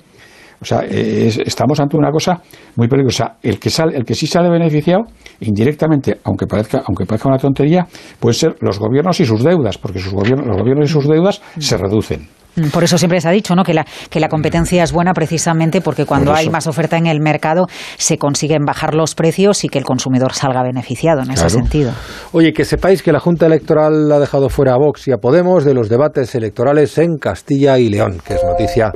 [0.64, 2.40] O sea, estamos ante una cosa
[2.78, 3.36] muy peligrosa.
[3.44, 5.04] El que, sale, el que sí sale beneficiado,
[5.42, 7.86] indirectamente, aunque parezca, aunque parezca una tontería,
[8.18, 11.76] pueden ser los gobiernos y sus deudas, porque sus los gobiernos y sus deudas se
[11.76, 12.30] reducen.
[12.72, 13.64] Por eso siempre se ha dicho ¿no?
[13.64, 17.20] que, la, que la competencia es buena precisamente porque cuando hay más oferta en el
[17.20, 21.92] mercado se consiguen bajar los precios y que el consumidor salga beneficiado en ese sentido.
[22.32, 25.66] Oye, que sepáis que la Junta Electoral ha dejado fuera a Vox y a Podemos
[25.66, 28.92] de los debates electorales en Castilla y León, que es noticia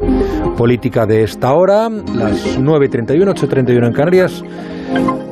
[0.58, 4.44] política de esta hora, las 9.31, 8.31 en Canarias,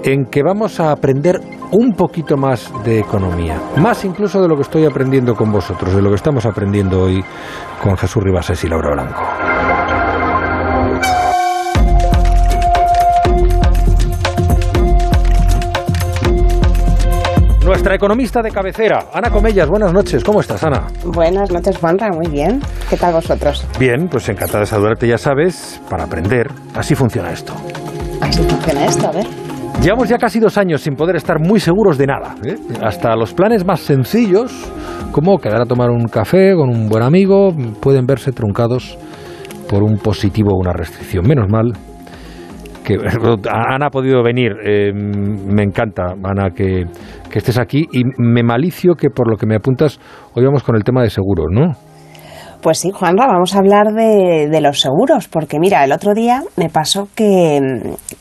[0.04, 1.40] en que vamos a aprender
[1.72, 6.02] un poquito más de economía, más incluso de lo que estoy aprendiendo con vosotros, de
[6.02, 7.24] lo que estamos aprendiendo hoy
[7.82, 9.22] con Jesús Ribasés y Laura Blanco.
[17.66, 19.68] Nuestra economista de cabecera, Ana Comellas.
[19.68, 20.84] Buenas noches, ¿cómo estás, Ana?
[21.04, 22.62] Buenas noches, Juanra, muy bien.
[22.88, 23.66] ¿Qué tal vosotros?
[23.80, 26.52] Bien, pues encantada de saludarte, ya sabes, para aprender.
[26.76, 27.54] Así funciona esto.
[28.22, 29.45] Así funciona esto, a ver.
[29.82, 32.36] Llevamos ya casi dos años sin poder estar muy seguros de nada.
[32.44, 32.56] ¿eh?
[32.82, 34.52] Hasta los planes más sencillos,
[35.12, 38.98] como quedar a tomar un café con un buen amigo, pueden verse truncados
[39.70, 41.28] por un positivo o una restricción.
[41.28, 41.74] Menos mal
[42.86, 42.96] que
[43.50, 44.54] Ana ha podido venir.
[44.64, 46.86] Eh, me encanta, Ana, que,
[47.30, 50.00] que estés aquí y me malicio que por lo que me apuntas,
[50.34, 51.74] hoy vamos con el tema de seguros, ¿no?
[52.66, 56.42] Pues sí, Juanra, vamos a hablar de, de, los seguros, porque mira, el otro día
[56.58, 57.60] me pasó que,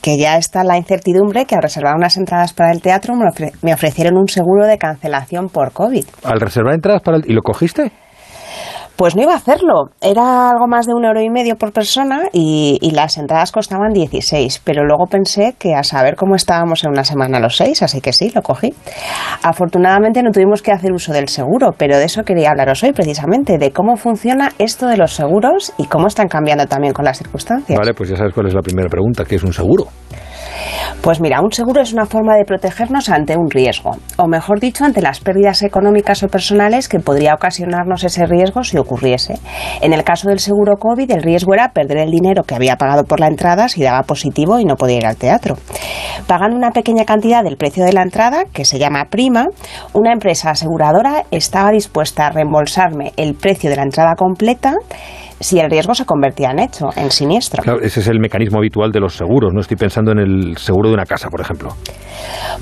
[0.03, 3.53] que, ya está la incertidumbre que al reservar unas entradas para el teatro me, ofre,
[3.63, 6.05] me ofrecieron un seguro de cancelación por COVID.
[6.23, 7.23] ¿Al reservar entradas para el...
[7.25, 7.91] ¿Y lo cogiste?
[8.95, 9.89] Pues no iba a hacerlo.
[10.01, 13.91] Era algo más de un euro y medio por persona y, y, las entradas costaban
[13.91, 14.61] 16.
[14.63, 18.13] Pero luego pensé que a saber cómo estábamos en una semana los seis, así que
[18.13, 18.73] sí, lo cogí.
[19.43, 23.57] Afortunadamente no tuvimos que hacer uso del seguro, pero de eso quería hablaros hoy precisamente,
[23.57, 27.77] de cómo funciona esto de los seguros y cómo están cambiando también con las circunstancias.
[27.77, 29.87] Vale, pues ya sabes cuál es la primera pregunta, ¿qué es un seguro?
[31.01, 34.85] Pues mira, un seguro es una forma de protegernos ante un riesgo, o mejor dicho,
[34.85, 39.39] ante las pérdidas económicas o personales que podría ocasionarnos ese riesgo si ocurriese.
[39.81, 43.03] En el caso del seguro COVID, el riesgo era perder el dinero que había pagado
[43.03, 45.57] por la entrada si daba positivo y no podía ir al teatro.
[46.27, 49.45] Pagando una pequeña cantidad del precio de la entrada, que se llama prima,
[49.93, 54.75] una empresa aseguradora estaba dispuesta a reembolsarme el precio de la entrada completa
[55.39, 57.63] si el riesgo se convertía en hecho, en siniestro.
[57.63, 59.53] Claro, ese es el mecanismo habitual de los seguros.
[59.53, 61.69] No estoy pensando en el seguro de una casa, por ejemplo.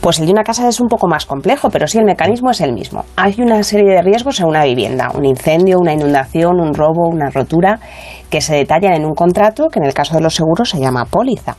[0.01, 2.61] Pues el de una casa es un poco más complejo, pero sí el mecanismo es
[2.61, 3.05] el mismo.
[3.15, 7.29] Hay una serie de riesgos en una vivienda, un incendio, una inundación, un robo, una
[7.29, 7.79] rotura,
[8.29, 11.05] que se detallan en un contrato que en el caso de los seguros se llama
[11.05, 11.55] póliza.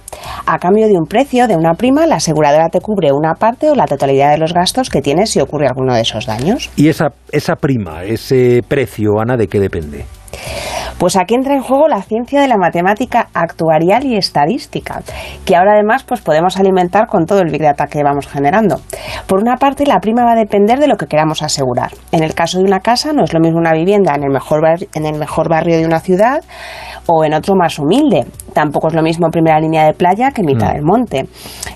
[0.46, 3.74] A cambio de un precio, de una prima, la aseguradora te cubre una parte o
[3.74, 6.70] la totalidad de los gastos que tienes si ocurre alguno de esos daños.
[6.77, 10.05] ¿Y esa, esa prima, ese precio, Ana, de qué depende?
[10.98, 15.02] Pues aquí entra en juego la ciencia de la matemática actuarial y estadística,
[15.44, 18.80] que ahora además pues podemos alimentar con todo el big data que vamos generando.
[19.26, 21.90] Por una parte, la prima va a depender de lo que queramos asegurar.
[22.12, 24.62] En el caso de una casa, no es lo mismo una vivienda en el mejor,
[24.94, 26.42] en el mejor barrio de una ciudad
[27.07, 28.26] o en otro más humilde.
[28.52, 31.26] Tampoco es lo mismo primera línea de playa que mitad del monte.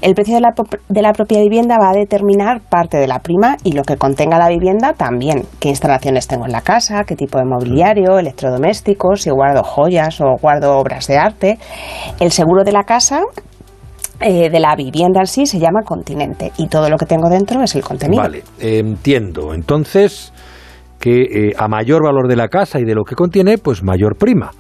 [0.00, 0.54] El precio de la,
[0.88, 4.38] de la propia vivienda va a determinar parte de la prima y lo que contenga
[4.38, 5.42] la vivienda también.
[5.58, 7.04] ¿Qué instalaciones tengo en la casa?
[7.04, 8.20] ¿Qué tipo de mobiliario?
[9.16, 11.58] Si guardo joyas o guardo obras de arte.
[12.20, 13.22] El seguro de la casa
[14.20, 17.62] eh, de la vivienda en sí se llama continente y todo lo que tengo dentro
[17.62, 18.22] es el contenido.
[18.22, 19.54] Vale, entiendo.
[19.54, 20.32] Entonces,
[20.98, 24.16] que eh, a mayor valor de la casa y de lo que contiene, pues mayor
[24.16, 24.50] prima.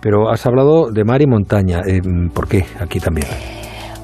[0.00, 1.80] Pero has hablado de mar y montaña.
[1.86, 2.00] Eh,
[2.34, 3.26] ¿Por qué aquí también?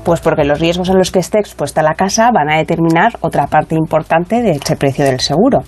[0.04, 3.46] Pues porque los riesgos en los que esté expuesta la casa van a determinar otra
[3.46, 5.60] parte importante de ese precio del seguro.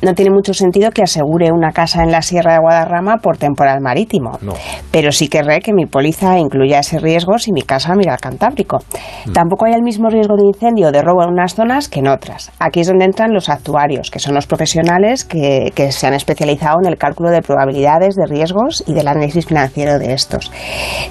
[0.00, 3.80] No tiene mucho sentido que asegure una casa en la Sierra de Guadarrama por temporal
[3.80, 4.52] marítimo, no.
[4.92, 8.78] pero sí querré que mi póliza incluya ese riesgo si mi casa mira al Cantábrico.
[9.26, 9.32] Mm.
[9.32, 12.08] Tampoco hay el mismo riesgo de incendio o de robo en unas zonas que en
[12.08, 12.52] otras.
[12.60, 16.78] Aquí es donde entran los actuarios, que son los profesionales que, que se han especializado
[16.80, 20.52] en el cálculo de probabilidades de riesgos y del análisis financiero de estos.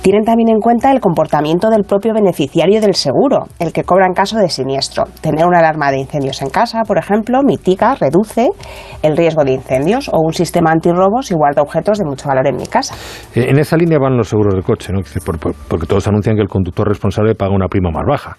[0.01, 4.13] Tienen también en cuenta el comportamiento del propio beneficiario del seguro, el que cobra en
[4.13, 5.05] caso de siniestro.
[5.21, 8.49] Tener una alarma de incendios en casa, por ejemplo, mitiga, reduce
[9.01, 12.57] el riesgo de incendios o un sistema antirrobos si guarda objetos de mucho valor en
[12.57, 12.93] mi casa.
[13.33, 14.99] En esa línea van los seguros de coche, ¿no?
[15.67, 18.37] Porque todos anuncian que el conductor responsable paga una prima más baja.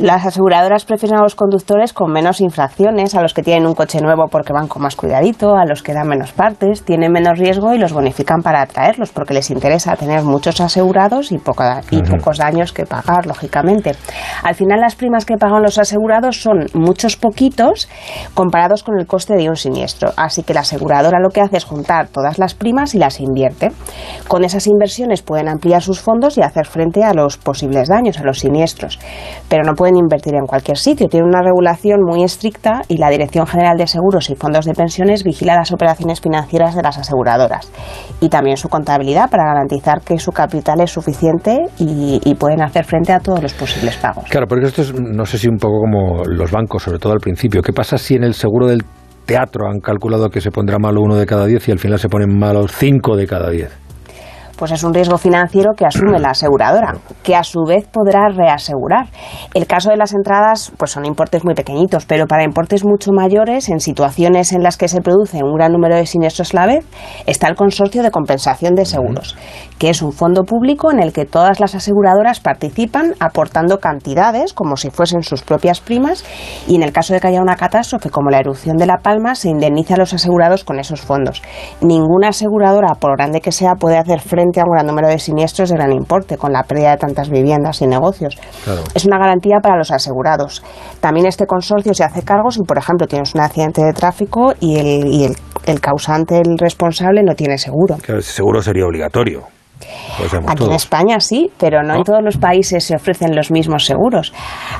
[0.00, 4.00] Las aseguradoras prefieren a los conductores con menos infracciones, a los que tienen un coche
[4.00, 7.74] nuevo porque van con más cuidadito, a los que dan menos partes, tienen menos riesgo
[7.74, 12.38] y los bonifican para atraerlos porque les interesa tener muchos asegurados y, poca, y pocos
[12.38, 13.92] daños que pagar, lógicamente.
[14.42, 17.86] Al final las primas que pagan los asegurados son muchos poquitos
[18.32, 20.14] comparados con el coste de un siniestro.
[20.16, 23.70] Así que la aseguradora lo que hace es juntar todas las primas y las invierte.
[24.28, 28.24] Con esas inversiones pueden ampliar sus fondos y hacer frente a los posibles daños, a
[28.24, 28.98] los siniestros.
[29.50, 31.08] Pero no pueden invertir en cualquier sitio.
[31.08, 35.24] Tiene una regulación muy estricta y la Dirección General de Seguros y Fondos de Pensiones
[35.24, 37.70] vigila las operaciones financieras de las aseguradoras
[38.20, 42.84] y también su contabilidad para garantizar que su capital es suficiente y, y pueden hacer
[42.84, 44.24] frente a todos los posibles pagos.
[44.28, 47.20] Claro, porque esto es, no sé si un poco como los bancos, sobre todo al
[47.20, 47.62] principio.
[47.62, 48.82] ¿Qué pasa si en el seguro del
[49.26, 52.08] teatro han calculado que se pondrá malo uno de cada diez y al final se
[52.08, 53.79] ponen malos cinco de cada diez?
[54.60, 56.92] Pues es un riesgo financiero que asume la aseguradora,
[57.22, 59.06] que a su vez podrá reasegurar.
[59.54, 63.70] El caso de las entradas, pues son importes muy pequeñitos, pero para importes mucho mayores,
[63.70, 66.84] en situaciones en las que se produce un gran número de siniestros a la vez,
[67.24, 69.34] está el Consorcio de Compensación de Seguros,
[69.78, 74.76] que es un fondo público en el que todas las aseguradoras participan aportando cantidades como
[74.76, 76.22] si fuesen sus propias primas
[76.68, 79.34] y en el caso de que haya una catástrofe como la erupción de La Palma
[79.36, 81.40] se indemniza a los asegurados con esos fondos.
[81.80, 85.68] Ninguna aseguradora, por grande que sea, puede hacer frente a un gran número de siniestros
[85.68, 88.36] de gran importe con la pérdida de tantas viviendas y negocios.
[88.94, 90.64] Es una garantía para los asegurados.
[91.00, 94.78] También este consorcio se hace cargo si, por ejemplo, tienes un accidente de tráfico y
[94.78, 95.36] el, y el,
[95.66, 97.96] el causante, el responsable, no tiene seguro.
[98.02, 99.42] Claro, ese seguro sería obligatorio.
[100.46, 100.72] Aquí en.
[100.72, 104.32] España sí, pero no, en todos los países se ofrecen los mismos seguros.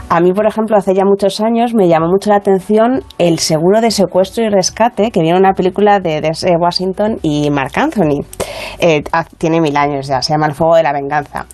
[0.08, 3.80] A mí, por ejemplo, hace ya muchos años me llamó mucho la atención el seguro
[3.80, 8.20] de secuestro y rescate que viene en una película de Denzel Washington y Mark Anthony.
[8.78, 11.46] Eh, ah, tiene mil años ya, se llama El Fuego de la Venganza.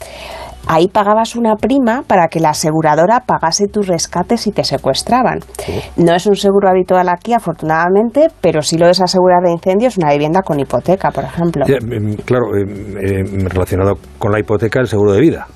[0.66, 5.38] Ahí pagabas una prima para que la aseguradora pagase tus rescates si te secuestraban.
[5.96, 10.10] No es un seguro habitual aquí, afortunadamente, pero sí lo es asegurar de incendios una
[10.12, 11.64] vivienda con hipoteca, por ejemplo.
[11.66, 15.46] Ya, em, claro, em, em, relacionado con la hipoteca, el seguro de vida.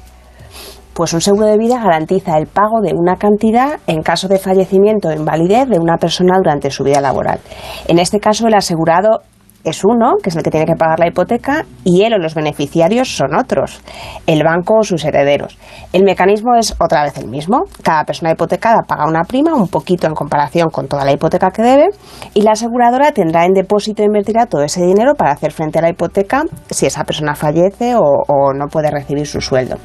[0.95, 5.09] Pues un seguro de vida garantiza el pago de una cantidad en caso de fallecimiento
[5.09, 7.41] o invalidez de una persona durante su vida laboral.
[7.89, 9.23] En este caso, el asegurado
[9.65, 12.35] es uno, que es el que tiene que pagar la hipoteca, y él o los
[12.35, 13.81] beneficiarios son otros,
[14.27, 15.59] el banco o sus herederos.
[15.93, 17.65] El mecanismo es otra vez el mismo.
[17.83, 21.63] Cada persona hipotecada paga una prima, un poquito en comparación con toda la hipoteca que
[21.63, 21.89] debe,
[22.35, 25.83] y la aseguradora tendrá en depósito e invertirá todo ese dinero para hacer frente a
[25.83, 29.77] la hipoteca si esa persona fallece o, no puede recibir su sueldo.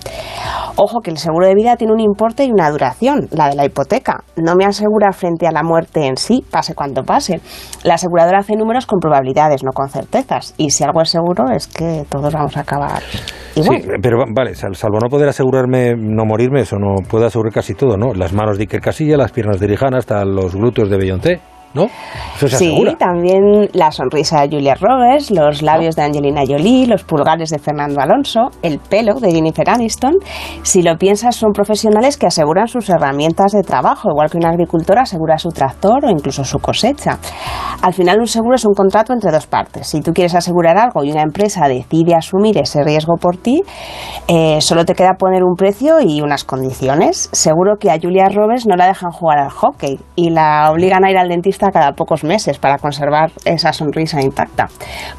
[0.78, 3.66] Ojo que el seguro de vida tiene un importe y una duración, la de la
[3.66, 4.24] hipoteca.
[4.36, 7.40] No me asegura frente a la muerte en sí, pase cuando pase.
[7.84, 10.54] La aseguradora hace números con probabilidades, no con certezas.
[10.58, 13.02] Y si algo es seguro es que todos vamos a acabar
[13.56, 13.82] igual.
[13.82, 17.52] Sí, pero va- vale, sal- salvo no poder asegurarme, no morirme, eso no puedo asegurar
[17.54, 18.14] casi todo, ¿no?
[18.14, 21.42] Las manos de Iker Casilla, las piernas de Rihanna, hasta los glúteos de Beyoncé,
[21.76, 21.86] ¿no?
[22.36, 22.96] Eso se Sí, asegura.
[22.98, 28.02] también la sonrisa de Julia Roberts, los labios de Angelina Jolie, los pulgares de Fernando
[28.02, 30.14] Alonso, el pelo de Jennifer Aniston.
[30.64, 35.00] Si lo piensas, son profesionales que aseguran sus herramientas de trabajo, igual que un agricultor
[35.00, 37.18] asegura su tractor o incluso su cosecha.
[37.82, 39.88] Al final, un seguro es un contrato entre dos partes.
[39.88, 43.62] Si tú quieres asegurar algo y una empresa decide asumir ese riesgo por ti,
[44.28, 47.30] eh, solo te queda poner un precio y unas condiciones.
[47.32, 51.12] Seguro que a Julia Roberts no la dejan jugar al hockey y la obligan a
[51.12, 54.68] ir al dentista cada pocos meses para conservar esa sonrisa intacta.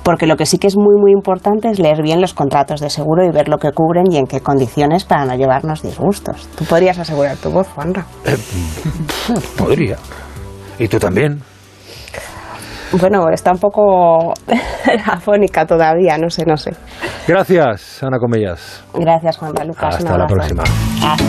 [0.03, 2.91] Porque lo que sí que es muy muy importante es leer bien los contratos de
[2.91, 6.49] seguro y ver lo que cubren y en qué condiciones para no llevarnos disgustos.
[6.57, 8.05] Tú podrías asegurar tu voz, Juanra.
[9.59, 9.97] Podría.
[10.79, 11.43] Y tú también.
[12.93, 14.33] Bueno, está un poco
[15.07, 16.71] afónica todavía, no sé, no sé.
[17.27, 18.85] Gracias, Ana Comellas.
[18.95, 19.97] Gracias, Juanra Lucas.
[19.97, 20.63] Hasta la próxima.
[21.03, 21.25] Hasta.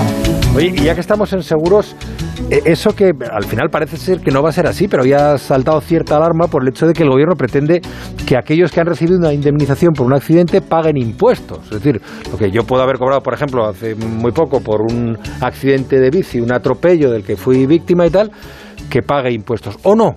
[0.56, 2.17] Oye, y ya que estamos en seguros, eh,
[2.50, 5.38] eso que al final parece ser que no va a ser así, pero ya ha
[5.38, 7.82] saltado cierta alarma por el hecho de que el gobierno pretende
[8.26, 11.66] que aquellos que han recibido una indemnización por un accidente paguen impuestos.
[11.66, 15.18] Es decir, lo que yo puedo haber cobrado, por ejemplo, hace muy poco por un
[15.42, 18.32] accidente de bici, un atropello del que fui víctima y tal,
[18.90, 19.78] que pague impuestos.
[19.84, 20.16] ¿O no?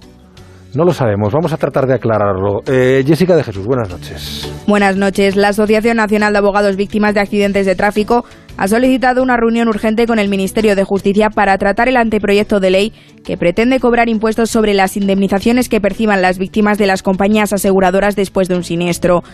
[0.73, 2.61] No lo sabemos, vamos a tratar de aclararlo.
[2.65, 4.49] Eh, Jessica de Jesús, buenas noches.
[4.69, 5.35] Buenas noches.
[5.35, 8.25] La Asociación Nacional de Abogados Víctimas de Accidentes de Tráfico
[8.61, 12.69] ha solicitado una reunión urgente con el Ministerio de Justicia para tratar el anteproyecto de
[12.69, 12.93] ley
[13.25, 18.17] que pretende cobrar impuestos sobre las indemnizaciones que perciban las víctimas de las compañías aseguradoras
[18.17, 19.25] después de un siniestro.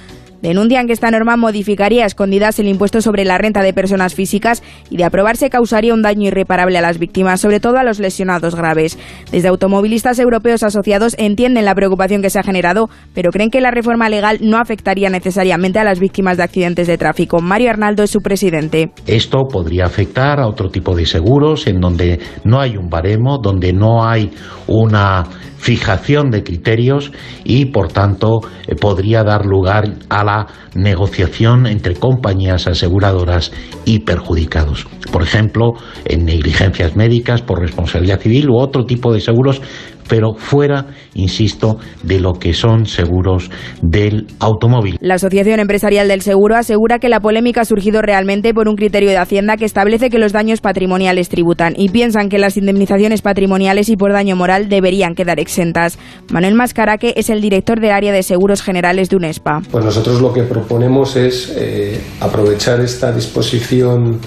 [0.43, 4.63] Denuncian que esta norma modificaría a escondidas el impuesto sobre la renta de personas físicas
[4.91, 8.55] y de aprobarse causaría un daño irreparable a las víctimas, sobre todo a los lesionados
[8.55, 8.99] graves.
[9.31, 13.71] Desde automovilistas europeos asociados entienden la preocupación que se ha generado, pero creen que la
[13.71, 17.41] reforma legal no afectaría necesariamente a las víctimas de accidentes de tráfico.
[17.41, 18.91] Mario Arnaldo es su presidente.
[19.07, 23.73] Esto podría afectar a otro tipo de seguros en donde no hay un baremo, donde
[23.73, 24.31] no hay
[24.67, 25.25] una
[25.67, 27.11] fijación de criterios
[27.43, 33.51] y, por tanto, eh, podría dar lugar a la negociación entre compañías aseguradoras
[33.85, 34.87] y perjudicados.
[35.11, 35.73] Por ejemplo,
[36.05, 39.61] en negligencias médicas por responsabilidad civil u otro tipo de seguros
[40.09, 43.51] pero fuera, insisto, de lo que son seguros
[43.83, 44.97] del automóvil.
[45.01, 49.11] La Asociación Empresarial del Seguro asegura que la polémica ha surgido realmente por un criterio
[49.11, 53.89] de Hacienda que establece que los daños patrimoniales tributan y piensan que las indemnizaciones patrimoniales
[53.89, 55.99] y por daño moral deberían quedar exentas.
[56.31, 59.63] Manuel Mascaraque es el director del área de seguros generales de UNESPA.
[59.71, 64.19] Pues nosotros lo que proponemos es eh, aprovechar esta disposición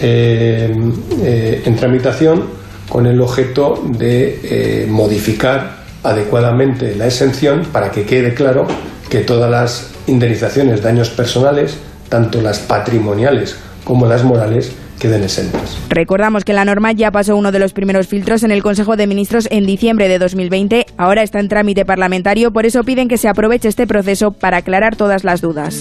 [0.00, 0.72] eh,
[1.22, 2.57] eh, en tramitación
[2.88, 8.66] con el objeto de eh, modificar adecuadamente la exención para que quede claro
[9.10, 11.78] que todas las indemnizaciones, daños personales,
[12.08, 15.78] tanto las patrimoniales como las morales, queden exentas.
[15.88, 19.06] Recordamos que la norma ya pasó uno de los primeros filtros en el Consejo de
[19.06, 23.28] Ministros en diciembre de 2020, ahora está en trámite parlamentario, por eso piden que se
[23.28, 25.80] aproveche este proceso para aclarar todas las dudas.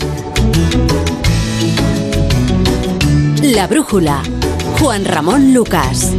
[3.42, 4.22] La brújula.
[4.80, 6.14] Juan Ramón Lucas.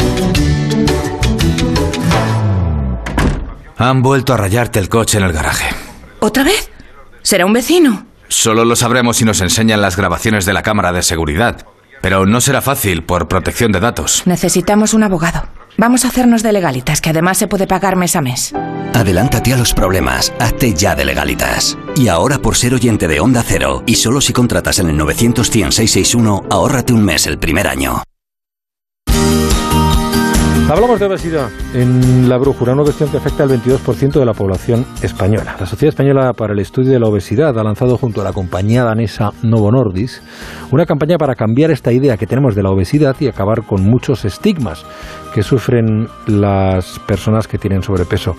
[3.79, 5.69] Han vuelto a rayarte el coche en el garaje.
[6.19, 6.69] ¿Otra vez?
[7.23, 8.07] ¿Será un vecino?
[8.27, 11.65] Solo lo sabremos si nos enseñan las grabaciones de la cámara de seguridad.
[12.03, 14.23] Pero no será fácil por protección de datos.
[14.27, 15.45] Necesitamos un abogado.
[15.77, 18.53] Vamos a hacernos de legalitas, que además se puede pagar mes a mes.
[18.95, 21.79] Adelántate a los problemas, hazte ya de legalitas.
[21.95, 25.47] Y ahora por ser oyente de Onda Cero, y solo si contratas en el 900
[25.47, 28.03] 661 ahórrate un mes el primer año.
[30.71, 34.85] Hablamos de obesidad en la brújula, una cuestión que afecta al 22% de la población
[35.03, 35.57] española.
[35.59, 38.85] La Sociedad Española para el Estudio de la Obesidad ha lanzado junto a la compañía
[38.85, 40.23] danesa Novo Nordis
[40.71, 44.27] una campaña para cambiar esta idea que tenemos de la obesidad y acabar con muchos
[44.27, 44.85] estigmas
[45.35, 48.37] que sufren las personas que tienen sobrepeso.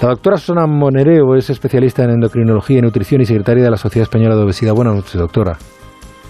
[0.00, 4.04] La doctora Susana Monereo es especialista en endocrinología y nutrición y secretaria de la Sociedad
[4.04, 4.72] Española de Obesidad.
[4.72, 5.58] Buenas noches, doctora.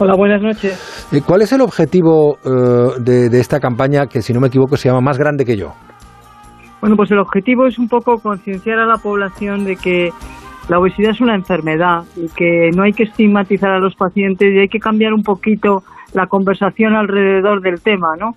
[0.02, 1.10] Hola, buenas noches.
[1.12, 4.78] Eh, ¿Cuál es el objetivo eh, de, de, esta campaña que, si no me equivoco,
[4.78, 5.74] se llama Más Grande que yo?
[6.80, 10.08] Bueno, pues el objetivo es un poco concienciar a la población de que
[10.70, 14.60] la obesidad es una enfermedad y que no hay que estigmatizar a los pacientes y
[14.60, 15.82] hay que cambiar un poquito
[16.14, 18.30] la conversación alrededor del tema, ¿no?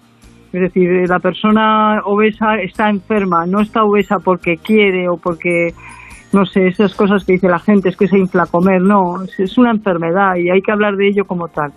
[0.51, 5.69] Es decir, la persona obesa está enferma, no está obesa porque quiere o porque
[6.33, 9.57] no sé, esas cosas que dice la gente, es que se infla comer, no, es
[9.57, 11.71] una enfermedad y hay que hablar de ello como tal.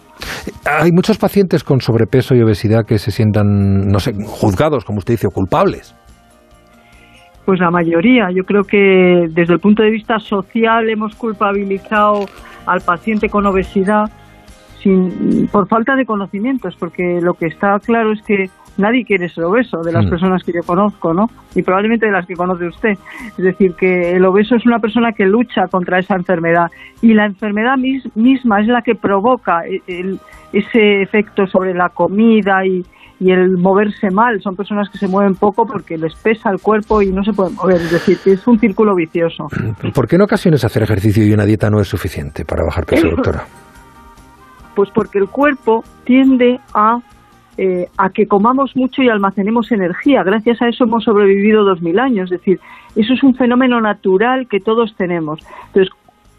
[0.64, 5.14] Hay muchos pacientes con sobrepeso y obesidad que se sientan, no sé, juzgados, como usted
[5.14, 5.94] dice, o culpables.
[7.44, 12.26] Pues la mayoría, yo creo que desde el punto de vista social hemos culpabilizado
[12.66, 14.06] al paciente con obesidad
[14.82, 18.46] sin, por falta de conocimientos, porque lo que está claro es que
[18.78, 20.10] nadie quiere ser obeso de las mm.
[20.10, 21.28] personas que yo conozco, ¿no?
[21.54, 22.92] Y probablemente de las que conoce usted.
[23.36, 26.70] Es decir, que el obeso es una persona que lucha contra esa enfermedad
[27.02, 27.76] y la enfermedad
[28.14, 30.16] misma es la que provoca e-,
[30.52, 32.84] ese efecto sobre la comida y,
[33.18, 34.42] el moverse mal.
[34.42, 37.54] Son personas que se mueven poco porque les pesa el cuerpo y no se pueden
[37.54, 37.76] mover.
[37.76, 39.46] Es decir, que es un círculo vicioso.
[39.94, 43.08] ¿Por qué en ocasiones hacer ejercicio y una dieta no es suficiente para bajar peso,
[43.08, 43.44] doctora?
[44.74, 46.98] Pues porque el cuerpo tiende a
[47.58, 50.22] eh, a que comamos mucho y almacenemos energía.
[50.22, 52.30] Gracias a eso hemos sobrevivido dos mil años.
[52.30, 52.60] Es decir,
[52.94, 55.40] eso es un fenómeno natural que todos tenemos.
[55.68, 55.92] Entonces,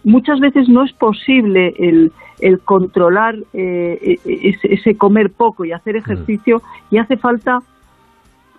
[0.03, 5.71] muchas veces no es posible el, el controlar eh, e, ese, ese, comer poco y
[5.71, 6.61] hacer ejercicio
[6.91, 7.59] y hace falta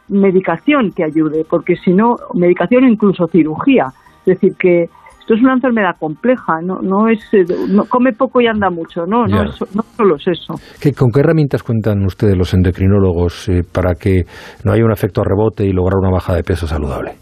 [0.08, 3.92] medicación que ayude, porque si no, medicación o incluso cirugía.
[4.20, 4.90] Es decir, que
[5.28, 9.04] esto es una enfermedad compleja, no, no es, eh, no, come poco y anda mucho,
[9.04, 10.54] no, no, no solo es eso.
[10.80, 14.22] ¿Qué, ¿Con qué herramientas cuentan ustedes los endocrinólogos eh, para que
[14.64, 17.12] no haya un efecto rebote y lograr una baja de peso saludable?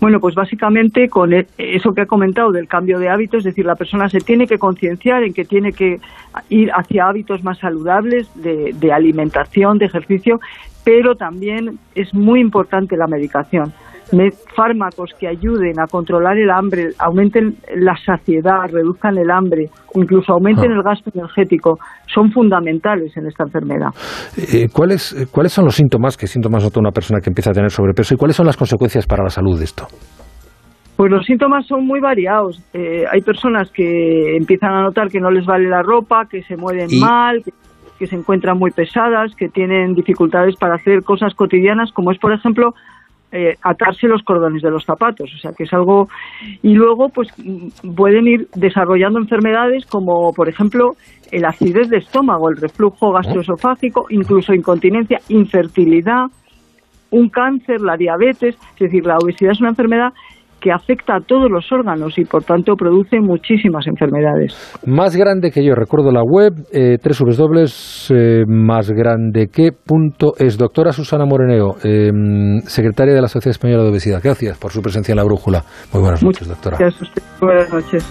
[0.00, 3.66] Bueno, pues básicamente con e, eso que ha comentado del cambio de hábitos, es decir,
[3.66, 5.96] la persona se tiene que concienciar en que tiene que
[6.48, 10.38] ir hacia hábitos más saludables de, de alimentación, de ejercicio,
[10.86, 13.72] pero también es muy importante la medicación
[14.54, 19.64] fármacos que ayuden a controlar el hambre, aumenten la saciedad, reduzcan el hambre,
[19.96, 20.76] incluso aumenten ah.
[20.76, 21.76] el gasto energético,
[22.06, 23.88] son fundamentales en esta enfermedad.
[24.36, 26.16] Eh, ¿cuáles, ¿Cuáles son los síntomas?
[26.16, 28.14] ¿Qué síntomas nota una persona que empieza a tener sobrepeso?
[28.14, 29.88] ¿Y cuáles son las consecuencias para la salud de esto?
[30.96, 32.62] Pues los síntomas son muy variados.
[32.72, 36.56] Eh, hay personas que empiezan a notar que no les vale la ropa, que se
[36.56, 37.50] mueven mal, que
[38.04, 42.74] se encuentran muy pesadas, que tienen dificultades para hacer cosas cotidianas, como es, por ejemplo,
[43.32, 46.08] eh, atarse los cordones de los zapatos, o sea que es algo
[46.62, 47.28] y luego pues
[47.96, 50.92] pueden ir desarrollando enfermedades como por ejemplo
[51.32, 56.26] el acidez de estómago, el reflujo gastroesofágico, incluso incontinencia, infertilidad,
[57.10, 60.12] un cáncer, la diabetes, es decir, la obesidad es una enfermedad
[60.66, 64.52] que afecta a todos los órganos y por tanto produce muchísimas enfermedades.
[64.84, 70.58] Más grande que yo, recuerdo la web eh, eh másgrandeque.es.
[70.58, 72.10] Doctora Susana Moreneo, eh,
[72.64, 75.62] secretaria de la Sociedad Española de Obesidad, gracias por su presencia en la brújula.
[75.92, 76.78] Muy buenas noches, doctora.
[76.80, 78.04] Gracias Buenas noches.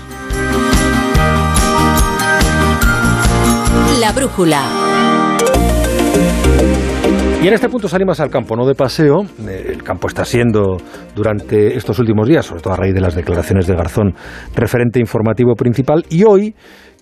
[4.00, 4.62] La brújula.
[7.46, 9.22] Y en este punto salimos al campo, no de paseo.
[9.48, 10.78] Eh, el campo está siendo
[11.16, 14.16] durante estos últimos días, sobre todo a raíz de las declaraciones de Garzón,
[14.56, 16.04] referente informativo principal.
[16.10, 16.56] Y hoy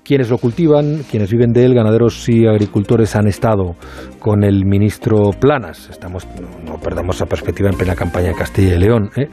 [0.03, 3.77] quienes lo cultivan, quienes viven de él, ganaderos y agricultores han estado
[4.19, 5.89] con el ministro Planas.
[5.89, 6.27] Estamos,
[6.65, 9.11] no, perdamos esa perspectiva en plena campaña de Castilla y León.
[9.15, 9.29] ¿eh?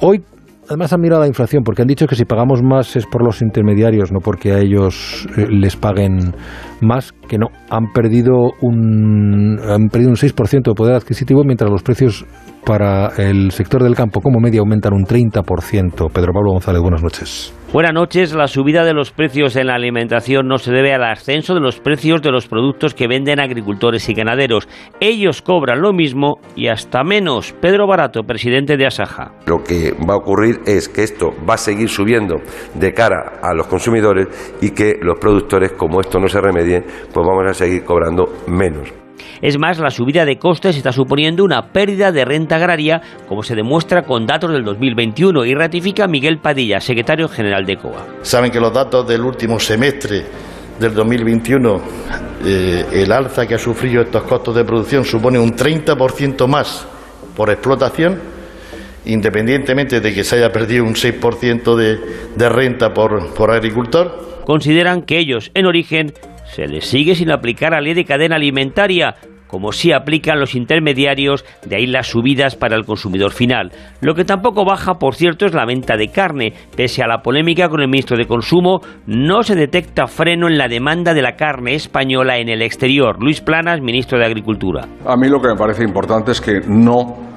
[0.00, 0.20] Hoy
[0.68, 3.42] además han mirado la inflación, porque han dicho que si pagamos más es por los
[3.42, 6.34] intermediarios, no porque a ellos eh, les paguen
[6.80, 7.48] más, que no.
[7.70, 12.24] Han perdido un, han perdido un 6% de poder adquisitivo, mientras los precios
[12.64, 16.10] para el sector del campo como media aumentan un 30%.
[16.12, 17.54] Pedro Pablo González, buenas noches.
[17.72, 18.32] Buenas noches.
[18.34, 21.80] La subida de los precios en la alimentación no se debe al ascenso de los
[21.80, 24.68] precios de los productos que venden agricultores y ganaderos.
[25.00, 27.52] Ellos cobran lo mismo y hasta menos.
[27.60, 29.32] Pedro Barato, presidente de Asaja.
[29.46, 32.36] Lo que va a ocurrir es que esto va a seguir subiendo
[32.74, 34.28] de cara a los consumidores
[34.60, 39.03] y que los productores, como esto no se remedie, pues vamos a seguir cobrando menos.
[39.40, 43.54] Es más, la subida de costes está suponiendo una pérdida de renta agraria, como se
[43.54, 48.06] demuestra con datos del 2021 y ratifica Miguel Padilla, secretario general de COA.
[48.22, 50.24] Saben que los datos del último semestre
[50.78, 51.80] del 2021,
[52.44, 56.86] eh, el alza que ha sufrido estos costos de producción supone un 30% más
[57.36, 58.20] por explotación,
[59.04, 61.98] independientemente de que se haya perdido un 6% de,
[62.34, 64.42] de renta por, por agricultor.
[64.44, 66.12] Consideran que ellos, en origen,
[66.54, 69.16] se les sigue sin aplicar la ley de cadena alimentaria,
[69.48, 73.72] como sí aplican los intermediarios, de ahí las subidas para el consumidor final.
[74.00, 76.52] Lo que tampoco baja, por cierto, es la venta de carne.
[76.76, 80.68] Pese a la polémica con el ministro de Consumo, no se detecta freno en la
[80.68, 83.16] demanda de la carne española en el exterior.
[83.20, 84.86] Luis Planas, ministro de Agricultura.
[85.04, 87.34] A mí lo que me parece importante es que no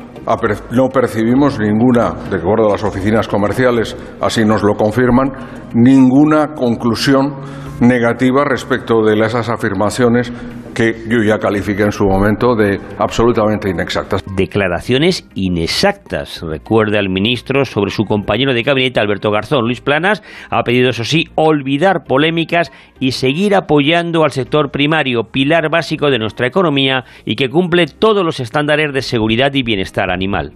[0.72, 5.32] no percibimos ninguna, de acuerdo a las oficinas comerciales, así nos lo confirman,
[5.74, 7.34] ninguna conclusión
[7.82, 10.32] negativa respecto de esas afirmaciones
[10.74, 14.24] que yo ya califiqué en su momento de absolutamente inexactas.
[14.36, 19.66] Declaraciones inexactas, recuerda el ministro sobre su compañero de gabinete Alberto Garzón.
[19.66, 20.22] Luis Planas
[20.52, 26.20] ha pedido, eso sí, olvidar polémicas y seguir apoyando al sector primario, pilar básico de
[26.20, 30.54] nuestra economía y que cumple todos los estándares de seguridad y bienestar animal.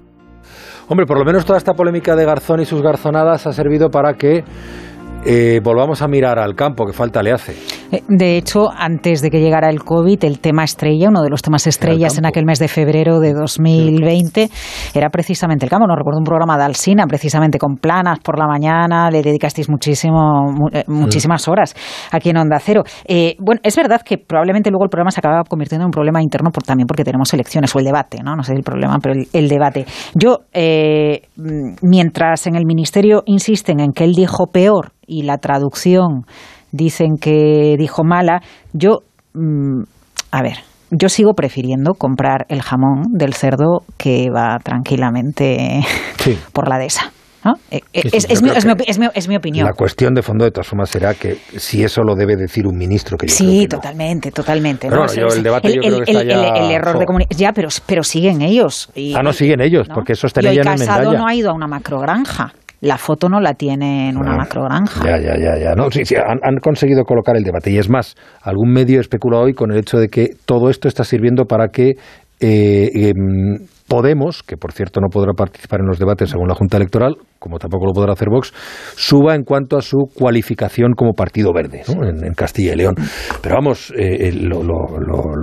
[0.88, 4.16] Hombre, por lo menos toda esta polémica de Garzón y sus garzonadas ha servido para
[4.16, 4.44] que
[5.24, 7.54] eh, volvamos a mirar al campo, que falta le hace.
[7.92, 11.44] Eh, de hecho, antes de que llegara el COVID, el tema estrella, uno de los
[11.44, 14.50] temas estrellas en aquel mes de febrero de 2020,
[14.96, 15.86] era precisamente el campo.
[15.86, 20.56] No recuerdo un programa de Alsina, precisamente con planas por la mañana, le dedicasteis muchísimo,
[20.72, 21.76] eh, muchísimas horas
[22.12, 22.84] aquí en Onda Cero.
[23.38, 26.50] bueno, es verdad que probablemente luego el programa se acaba convirtiendo en un problema interno
[26.50, 28.36] por, también porque tenemos elecciones o el debate, ¿no?
[28.36, 29.86] No sé el problema, pero el, el debate.
[30.16, 36.26] Yo, mm, mientras en el Ministerio insisten en que él dijo peor, y la traducción
[36.72, 38.42] dicen que dijo mala,
[38.72, 39.00] yo,
[39.34, 39.82] mm,
[40.32, 40.58] a ver,
[40.90, 45.82] yo sigo prefiriendo comprar el jamón del cerdo que va tranquilamente
[46.54, 47.12] por la dehesa.
[47.92, 49.66] es, mi, opinión.
[49.66, 52.78] La cuestión de fondo de todas formas será que si eso lo debe decir un
[52.78, 54.88] ministro que yo Sí, totalmente, totalmente.
[54.88, 56.54] el debate yo creo que está ya...
[56.56, 57.40] El, error de comunicación...
[57.40, 58.90] Ya, pero, pero siguen ellos.
[59.16, 61.54] ah, no, siguen ellos, porque eso estaría ya en el Casado no ha ido a
[61.54, 65.06] una macrogranja la foto no la tiene en una macrogranja.
[65.06, 65.76] Ya, ya, ya, ya.
[65.76, 67.70] No, sí, sí, han, conseguido colocar el debate.
[67.70, 71.04] Y es más, algún medio especula hoy con el hecho de que todo esto está
[71.04, 71.92] sirviendo para que
[72.40, 76.78] eh, em, Podemos, que por cierto no podrá participar en los debates según la Junta
[76.78, 78.54] Electoral, como tampoco lo podrá hacer Vox,
[78.96, 82.96] suba en cuanto a su cualificación como partido verde en, Castilla y León.
[83.42, 84.64] Pero vamos, eh, eh, lo,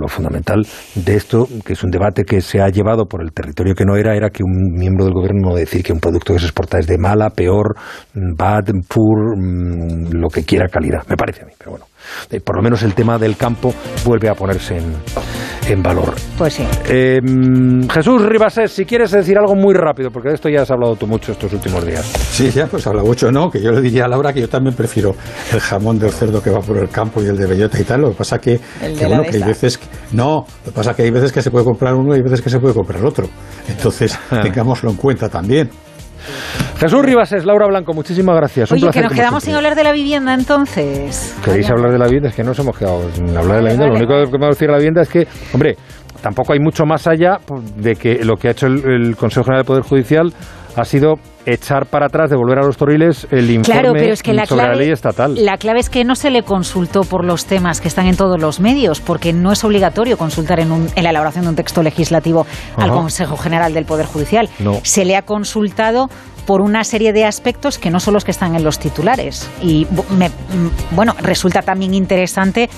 [0.07, 3.85] fundamental de esto, que es un debate que se ha llevado por el territorio que
[3.85, 6.45] no era, era que un miembro del gobierno no decir que un producto que se
[6.45, 7.75] exporta es de mala, peor,
[8.15, 11.03] bad, poor, mm, lo que quiera calidad.
[11.07, 11.85] Me parece a mí, pero bueno.
[12.31, 14.95] Eh, por lo menos el tema del campo vuelve a ponerse en,
[15.69, 16.13] en valor.
[16.37, 16.67] Pues sí.
[16.87, 20.95] Em, Jesús Ribasés, si quieres decir algo muy rápido, porque de esto ya has hablado
[20.95, 22.05] tú mucho estos últimos días.
[22.05, 23.49] Sí, ya pues habla mucho, ¿no?
[23.49, 25.15] Que yo le diría a Laura que yo también prefiero
[25.53, 28.01] el jamón del cerdo que va por el campo y el de bellota y tal.
[28.01, 31.03] Lo que pasa que, que bueno, que hay veces que, no, lo que pasa que
[31.03, 33.27] hay veces que se puede comprar uno y hay veces que se puede comprar otro.
[33.67, 35.69] Entonces, tengámoslo en cuenta también.
[36.79, 38.71] Jesús Ribas Laura Blanco, muchísimas gracias.
[38.71, 41.35] Oye, que nos quedamos sin hablar de la vivienda entonces.
[41.43, 42.29] ¿Queréis hablar de la vivienda?
[42.29, 43.87] Es que no nos hemos quedado sin hablar de la vivienda.
[43.87, 45.75] Lo único que me va a decir la vivienda es que, hombre,
[46.21, 47.39] tampoco hay mucho más allá
[47.75, 50.33] de que lo que ha hecho el, Consejo General del Poder Judicial
[50.75, 51.15] ha sido
[51.45, 55.33] echar para atrás, devolver a los toriles el informe sobre la ley estatal.
[55.43, 58.39] La clave es que no se le consultó por los temas que están en todos
[58.39, 62.89] los medios, porque no es obligatorio consultar en, la elaboración de un texto legislativo al
[62.89, 64.49] Consejo General del Poder Judicial.
[64.83, 66.09] Se le ha consultado
[66.49, 69.47] por una serie de aspectos que no son los que están en los titulares.
[69.61, 72.71] Y mm, bueno, resulta también interesante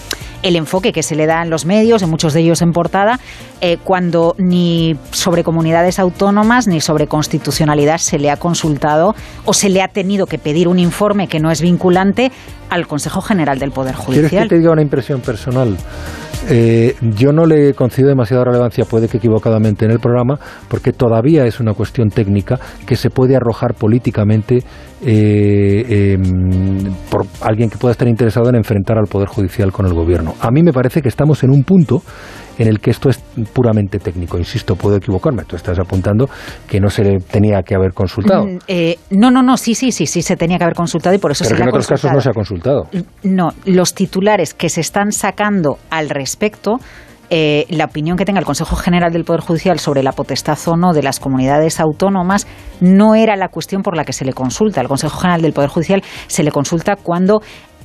[0.44, 3.18] el enfoque que se le da en los medios, en muchos de ellos en portada,
[3.62, 9.16] eh, cuando ni sobre comunidades autónomas ni sobre constitucionalidad se le ha consultado
[9.46, 12.30] o se le ha tenido que pedir un informe que no es vinculante
[12.70, 14.30] al Consejo General del Poder Judicial.
[14.30, 15.78] ¿Quieres que te diga una impresión personal?
[16.50, 21.46] Eh, yo no le concedo demasiada relevancia, puede que equivocadamente en el programa, porque todavía
[21.46, 24.64] es una cuestión técnica que se puede arrojar políticamente
[25.04, 29.94] eh, em, por alguien que pueda estar interesado en enfrentar al Poder Judicial con el
[29.94, 30.34] Gobierno.
[30.40, 32.02] A mí me parece que estamos en un punto
[32.58, 33.18] en el que esto es
[33.54, 34.38] puramente técnico.
[34.38, 35.44] Insisto, puedo equivocarme.
[35.44, 36.30] Tú estás apuntando
[36.68, 38.46] que no se le tenía que haber consultado.
[38.46, 41.20] Mm, eh, no, no, no, sí, sí, sí, sí se tenía que haber consultado y
[41.20, 42.88] por eso Pero se que en ha otros casos no se ha consultado.
[43.24, 46.80] No, los titulares que se están sacando al respecto
[47.34, 50.76] eh, la opinión que tenga el Consejo General del Poder Judicial sobre la potestad o
[50.76, 52.46] no de las comunidades autónomas
[52.82, 54.82] no era la cuestión por la que se le consulta.
[54.82, 57.42] Al Consejo General del Poder Judicial se le consulta cuando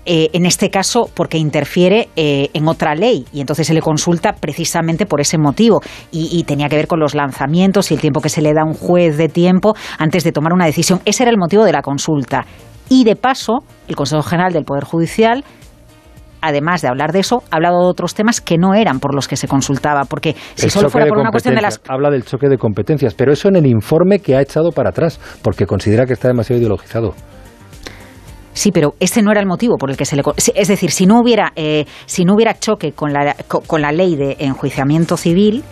[0.07, 4.34] eh, en este caso porque interfiere eh, en otra ley y entonces se le consulta
[4.34, 5.80] precisamente por ese motivo
[6.12, 8.62] y, y, tenía que ver con los lanzamientos y el tiempo que se le da
[8.62, 11.00] a un juez de tiempo antes de tomar una decisión.
[11.04, 12.46] Ese era el motivo de la consulta.
[12.88, 15.44] Y de paso, el Consejo General del Poder Judicial
[16.40, 19.26] además de hablar de eso, ha hablado de otros temas que no eran por los
[19.26, 21.80] que se consultaba, porque si El solo fuera por una cuestión de las.
[21.88, 25.18] Habla del choque de competencias, pero eso en el informe que ha echado para atrás,
[25.42, 27.14] porque considera que está demasiado ideologizado.
[28.57, 30.22] Sí, pero ese no era el motivo por el que se le.
[30.54, 33.92] Es decir, si no hubiera, eh, si no hubiera choque con la, co- con la
[33.92, 35.62] ley de enjuiciamiento civil,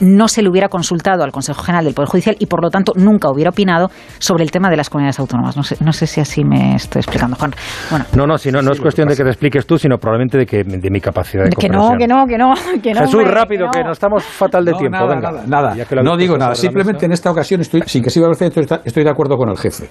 [0.00, 2.94] no se le hubiera consultado al Consejo General del Poder Judicial y, por lo tanto,
[2.96, 5.54] nunca hubiera opinado sobre el tema de las comunidades autónomas.
[5.58, 7.52] No sé, no sé si así me estoy explicando, Juan.
[7.90, 10.38] Bueno, No, no, si no, no es cuestión de que te expliques tú, sino probablemente
[10.38, 13.00] de, que, de mi capacidad de que no, que no, que no, que no.
[13.00, 13.70] Jesús, hombre, rápido, no.
[13.72, 14.96] que no estamos fatal de No, tiempo.
[14.96, 15.30] nada, venga.
[15.32, 15.76] nada, nada.
[15.76, 16.54] Ya que lo No digo nada.
[16.54, 19.58] Simplemente en esta ocasión, estoy, sin que sea verdad, estoy, estoy de acuerdo con el
[19.58, 19.90] jefe.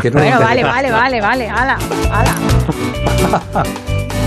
[0.00, 1.78] Que no Bueno, me vale, vale, vale, vale, ala,
[2.10, 2.34] ala.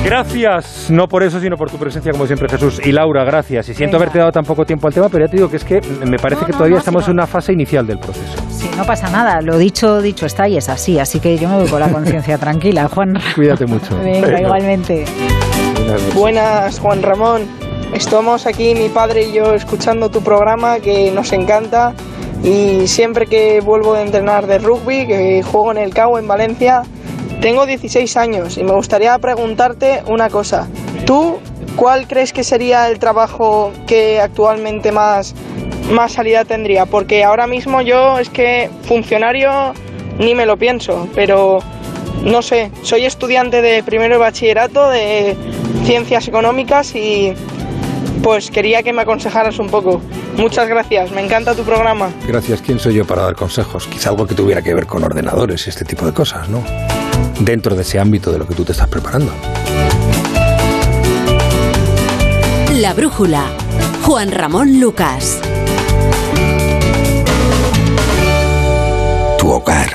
[0.03, 2.79] Gracias, no por eso, sino por tu presencia, como siempre, Jesús.
[2.85, 3.69] Y Laura, gracias.
[3.69, 4.03] Y siento Venga.
[4.03, 6.17] haberte dado tan poco tiempo al tema, pero ya te digo que es que me
[6.19, 8.37] parece No, que no, todavía no, estamos si en una fase inicial del proceso.
[8.51, 9.41] Sí, no pasa nada.
[9.41, 10.99] Lo dicho, dicho está y es así.
[10.99, 13.19] Así que yo me voy con la conciencia tranquila, Juan.
[13.33, 13.97] Cuídate mucho.
[14.03, 15.05] Venga, igualmente.
[16.13, 17.47] Buenas, Juan Ramón.
[17.91, 21.93] Estamos aquí, mi padre y yo, escuchando tu programa que nos encanta.
[22.43, 26.83] Y siempre que vuelvo de entrenar de rugby, que juego en el CAO en Valencia,
[27.41, 30.67] tengo 16 años y me gustaría preguntarte una cosa.
[31.05, 31.37] ¿Tú
[31.75, 35.35] cuál crees que sería el trabajo que actualmente más,
[35.91, 36.85] más salida tendría?
[36.85, 39.73] Porque ahora mismo yo es que funcionario
[40.17, 41.59] ni me lo pienso, pero
[42.23, 45.35] no sé, soy estudiante de primero de bachillerato de
[45.83, 47.33] ciencias económicas y
[48.23, 50.01] pues quería que me aconsejaras un poco.
[50.37, 52.09] Muchas gracias, me encanta tu programa.
[52.27, 52.61] Gracias.
[52.61, 53.87] ¿Quién soy yo para dar consejos?
[53.87, 56.63] Quizá algo que tuviera que ver con ordenadores y este tipo de cosas, ¿no?
[57.39, 59.31] Dentro de ese ámbito de lo que tú te estás preparando.
[62.75, 63.45] La brújula.
[64.03, 65.39] Juan Ramón Lucas.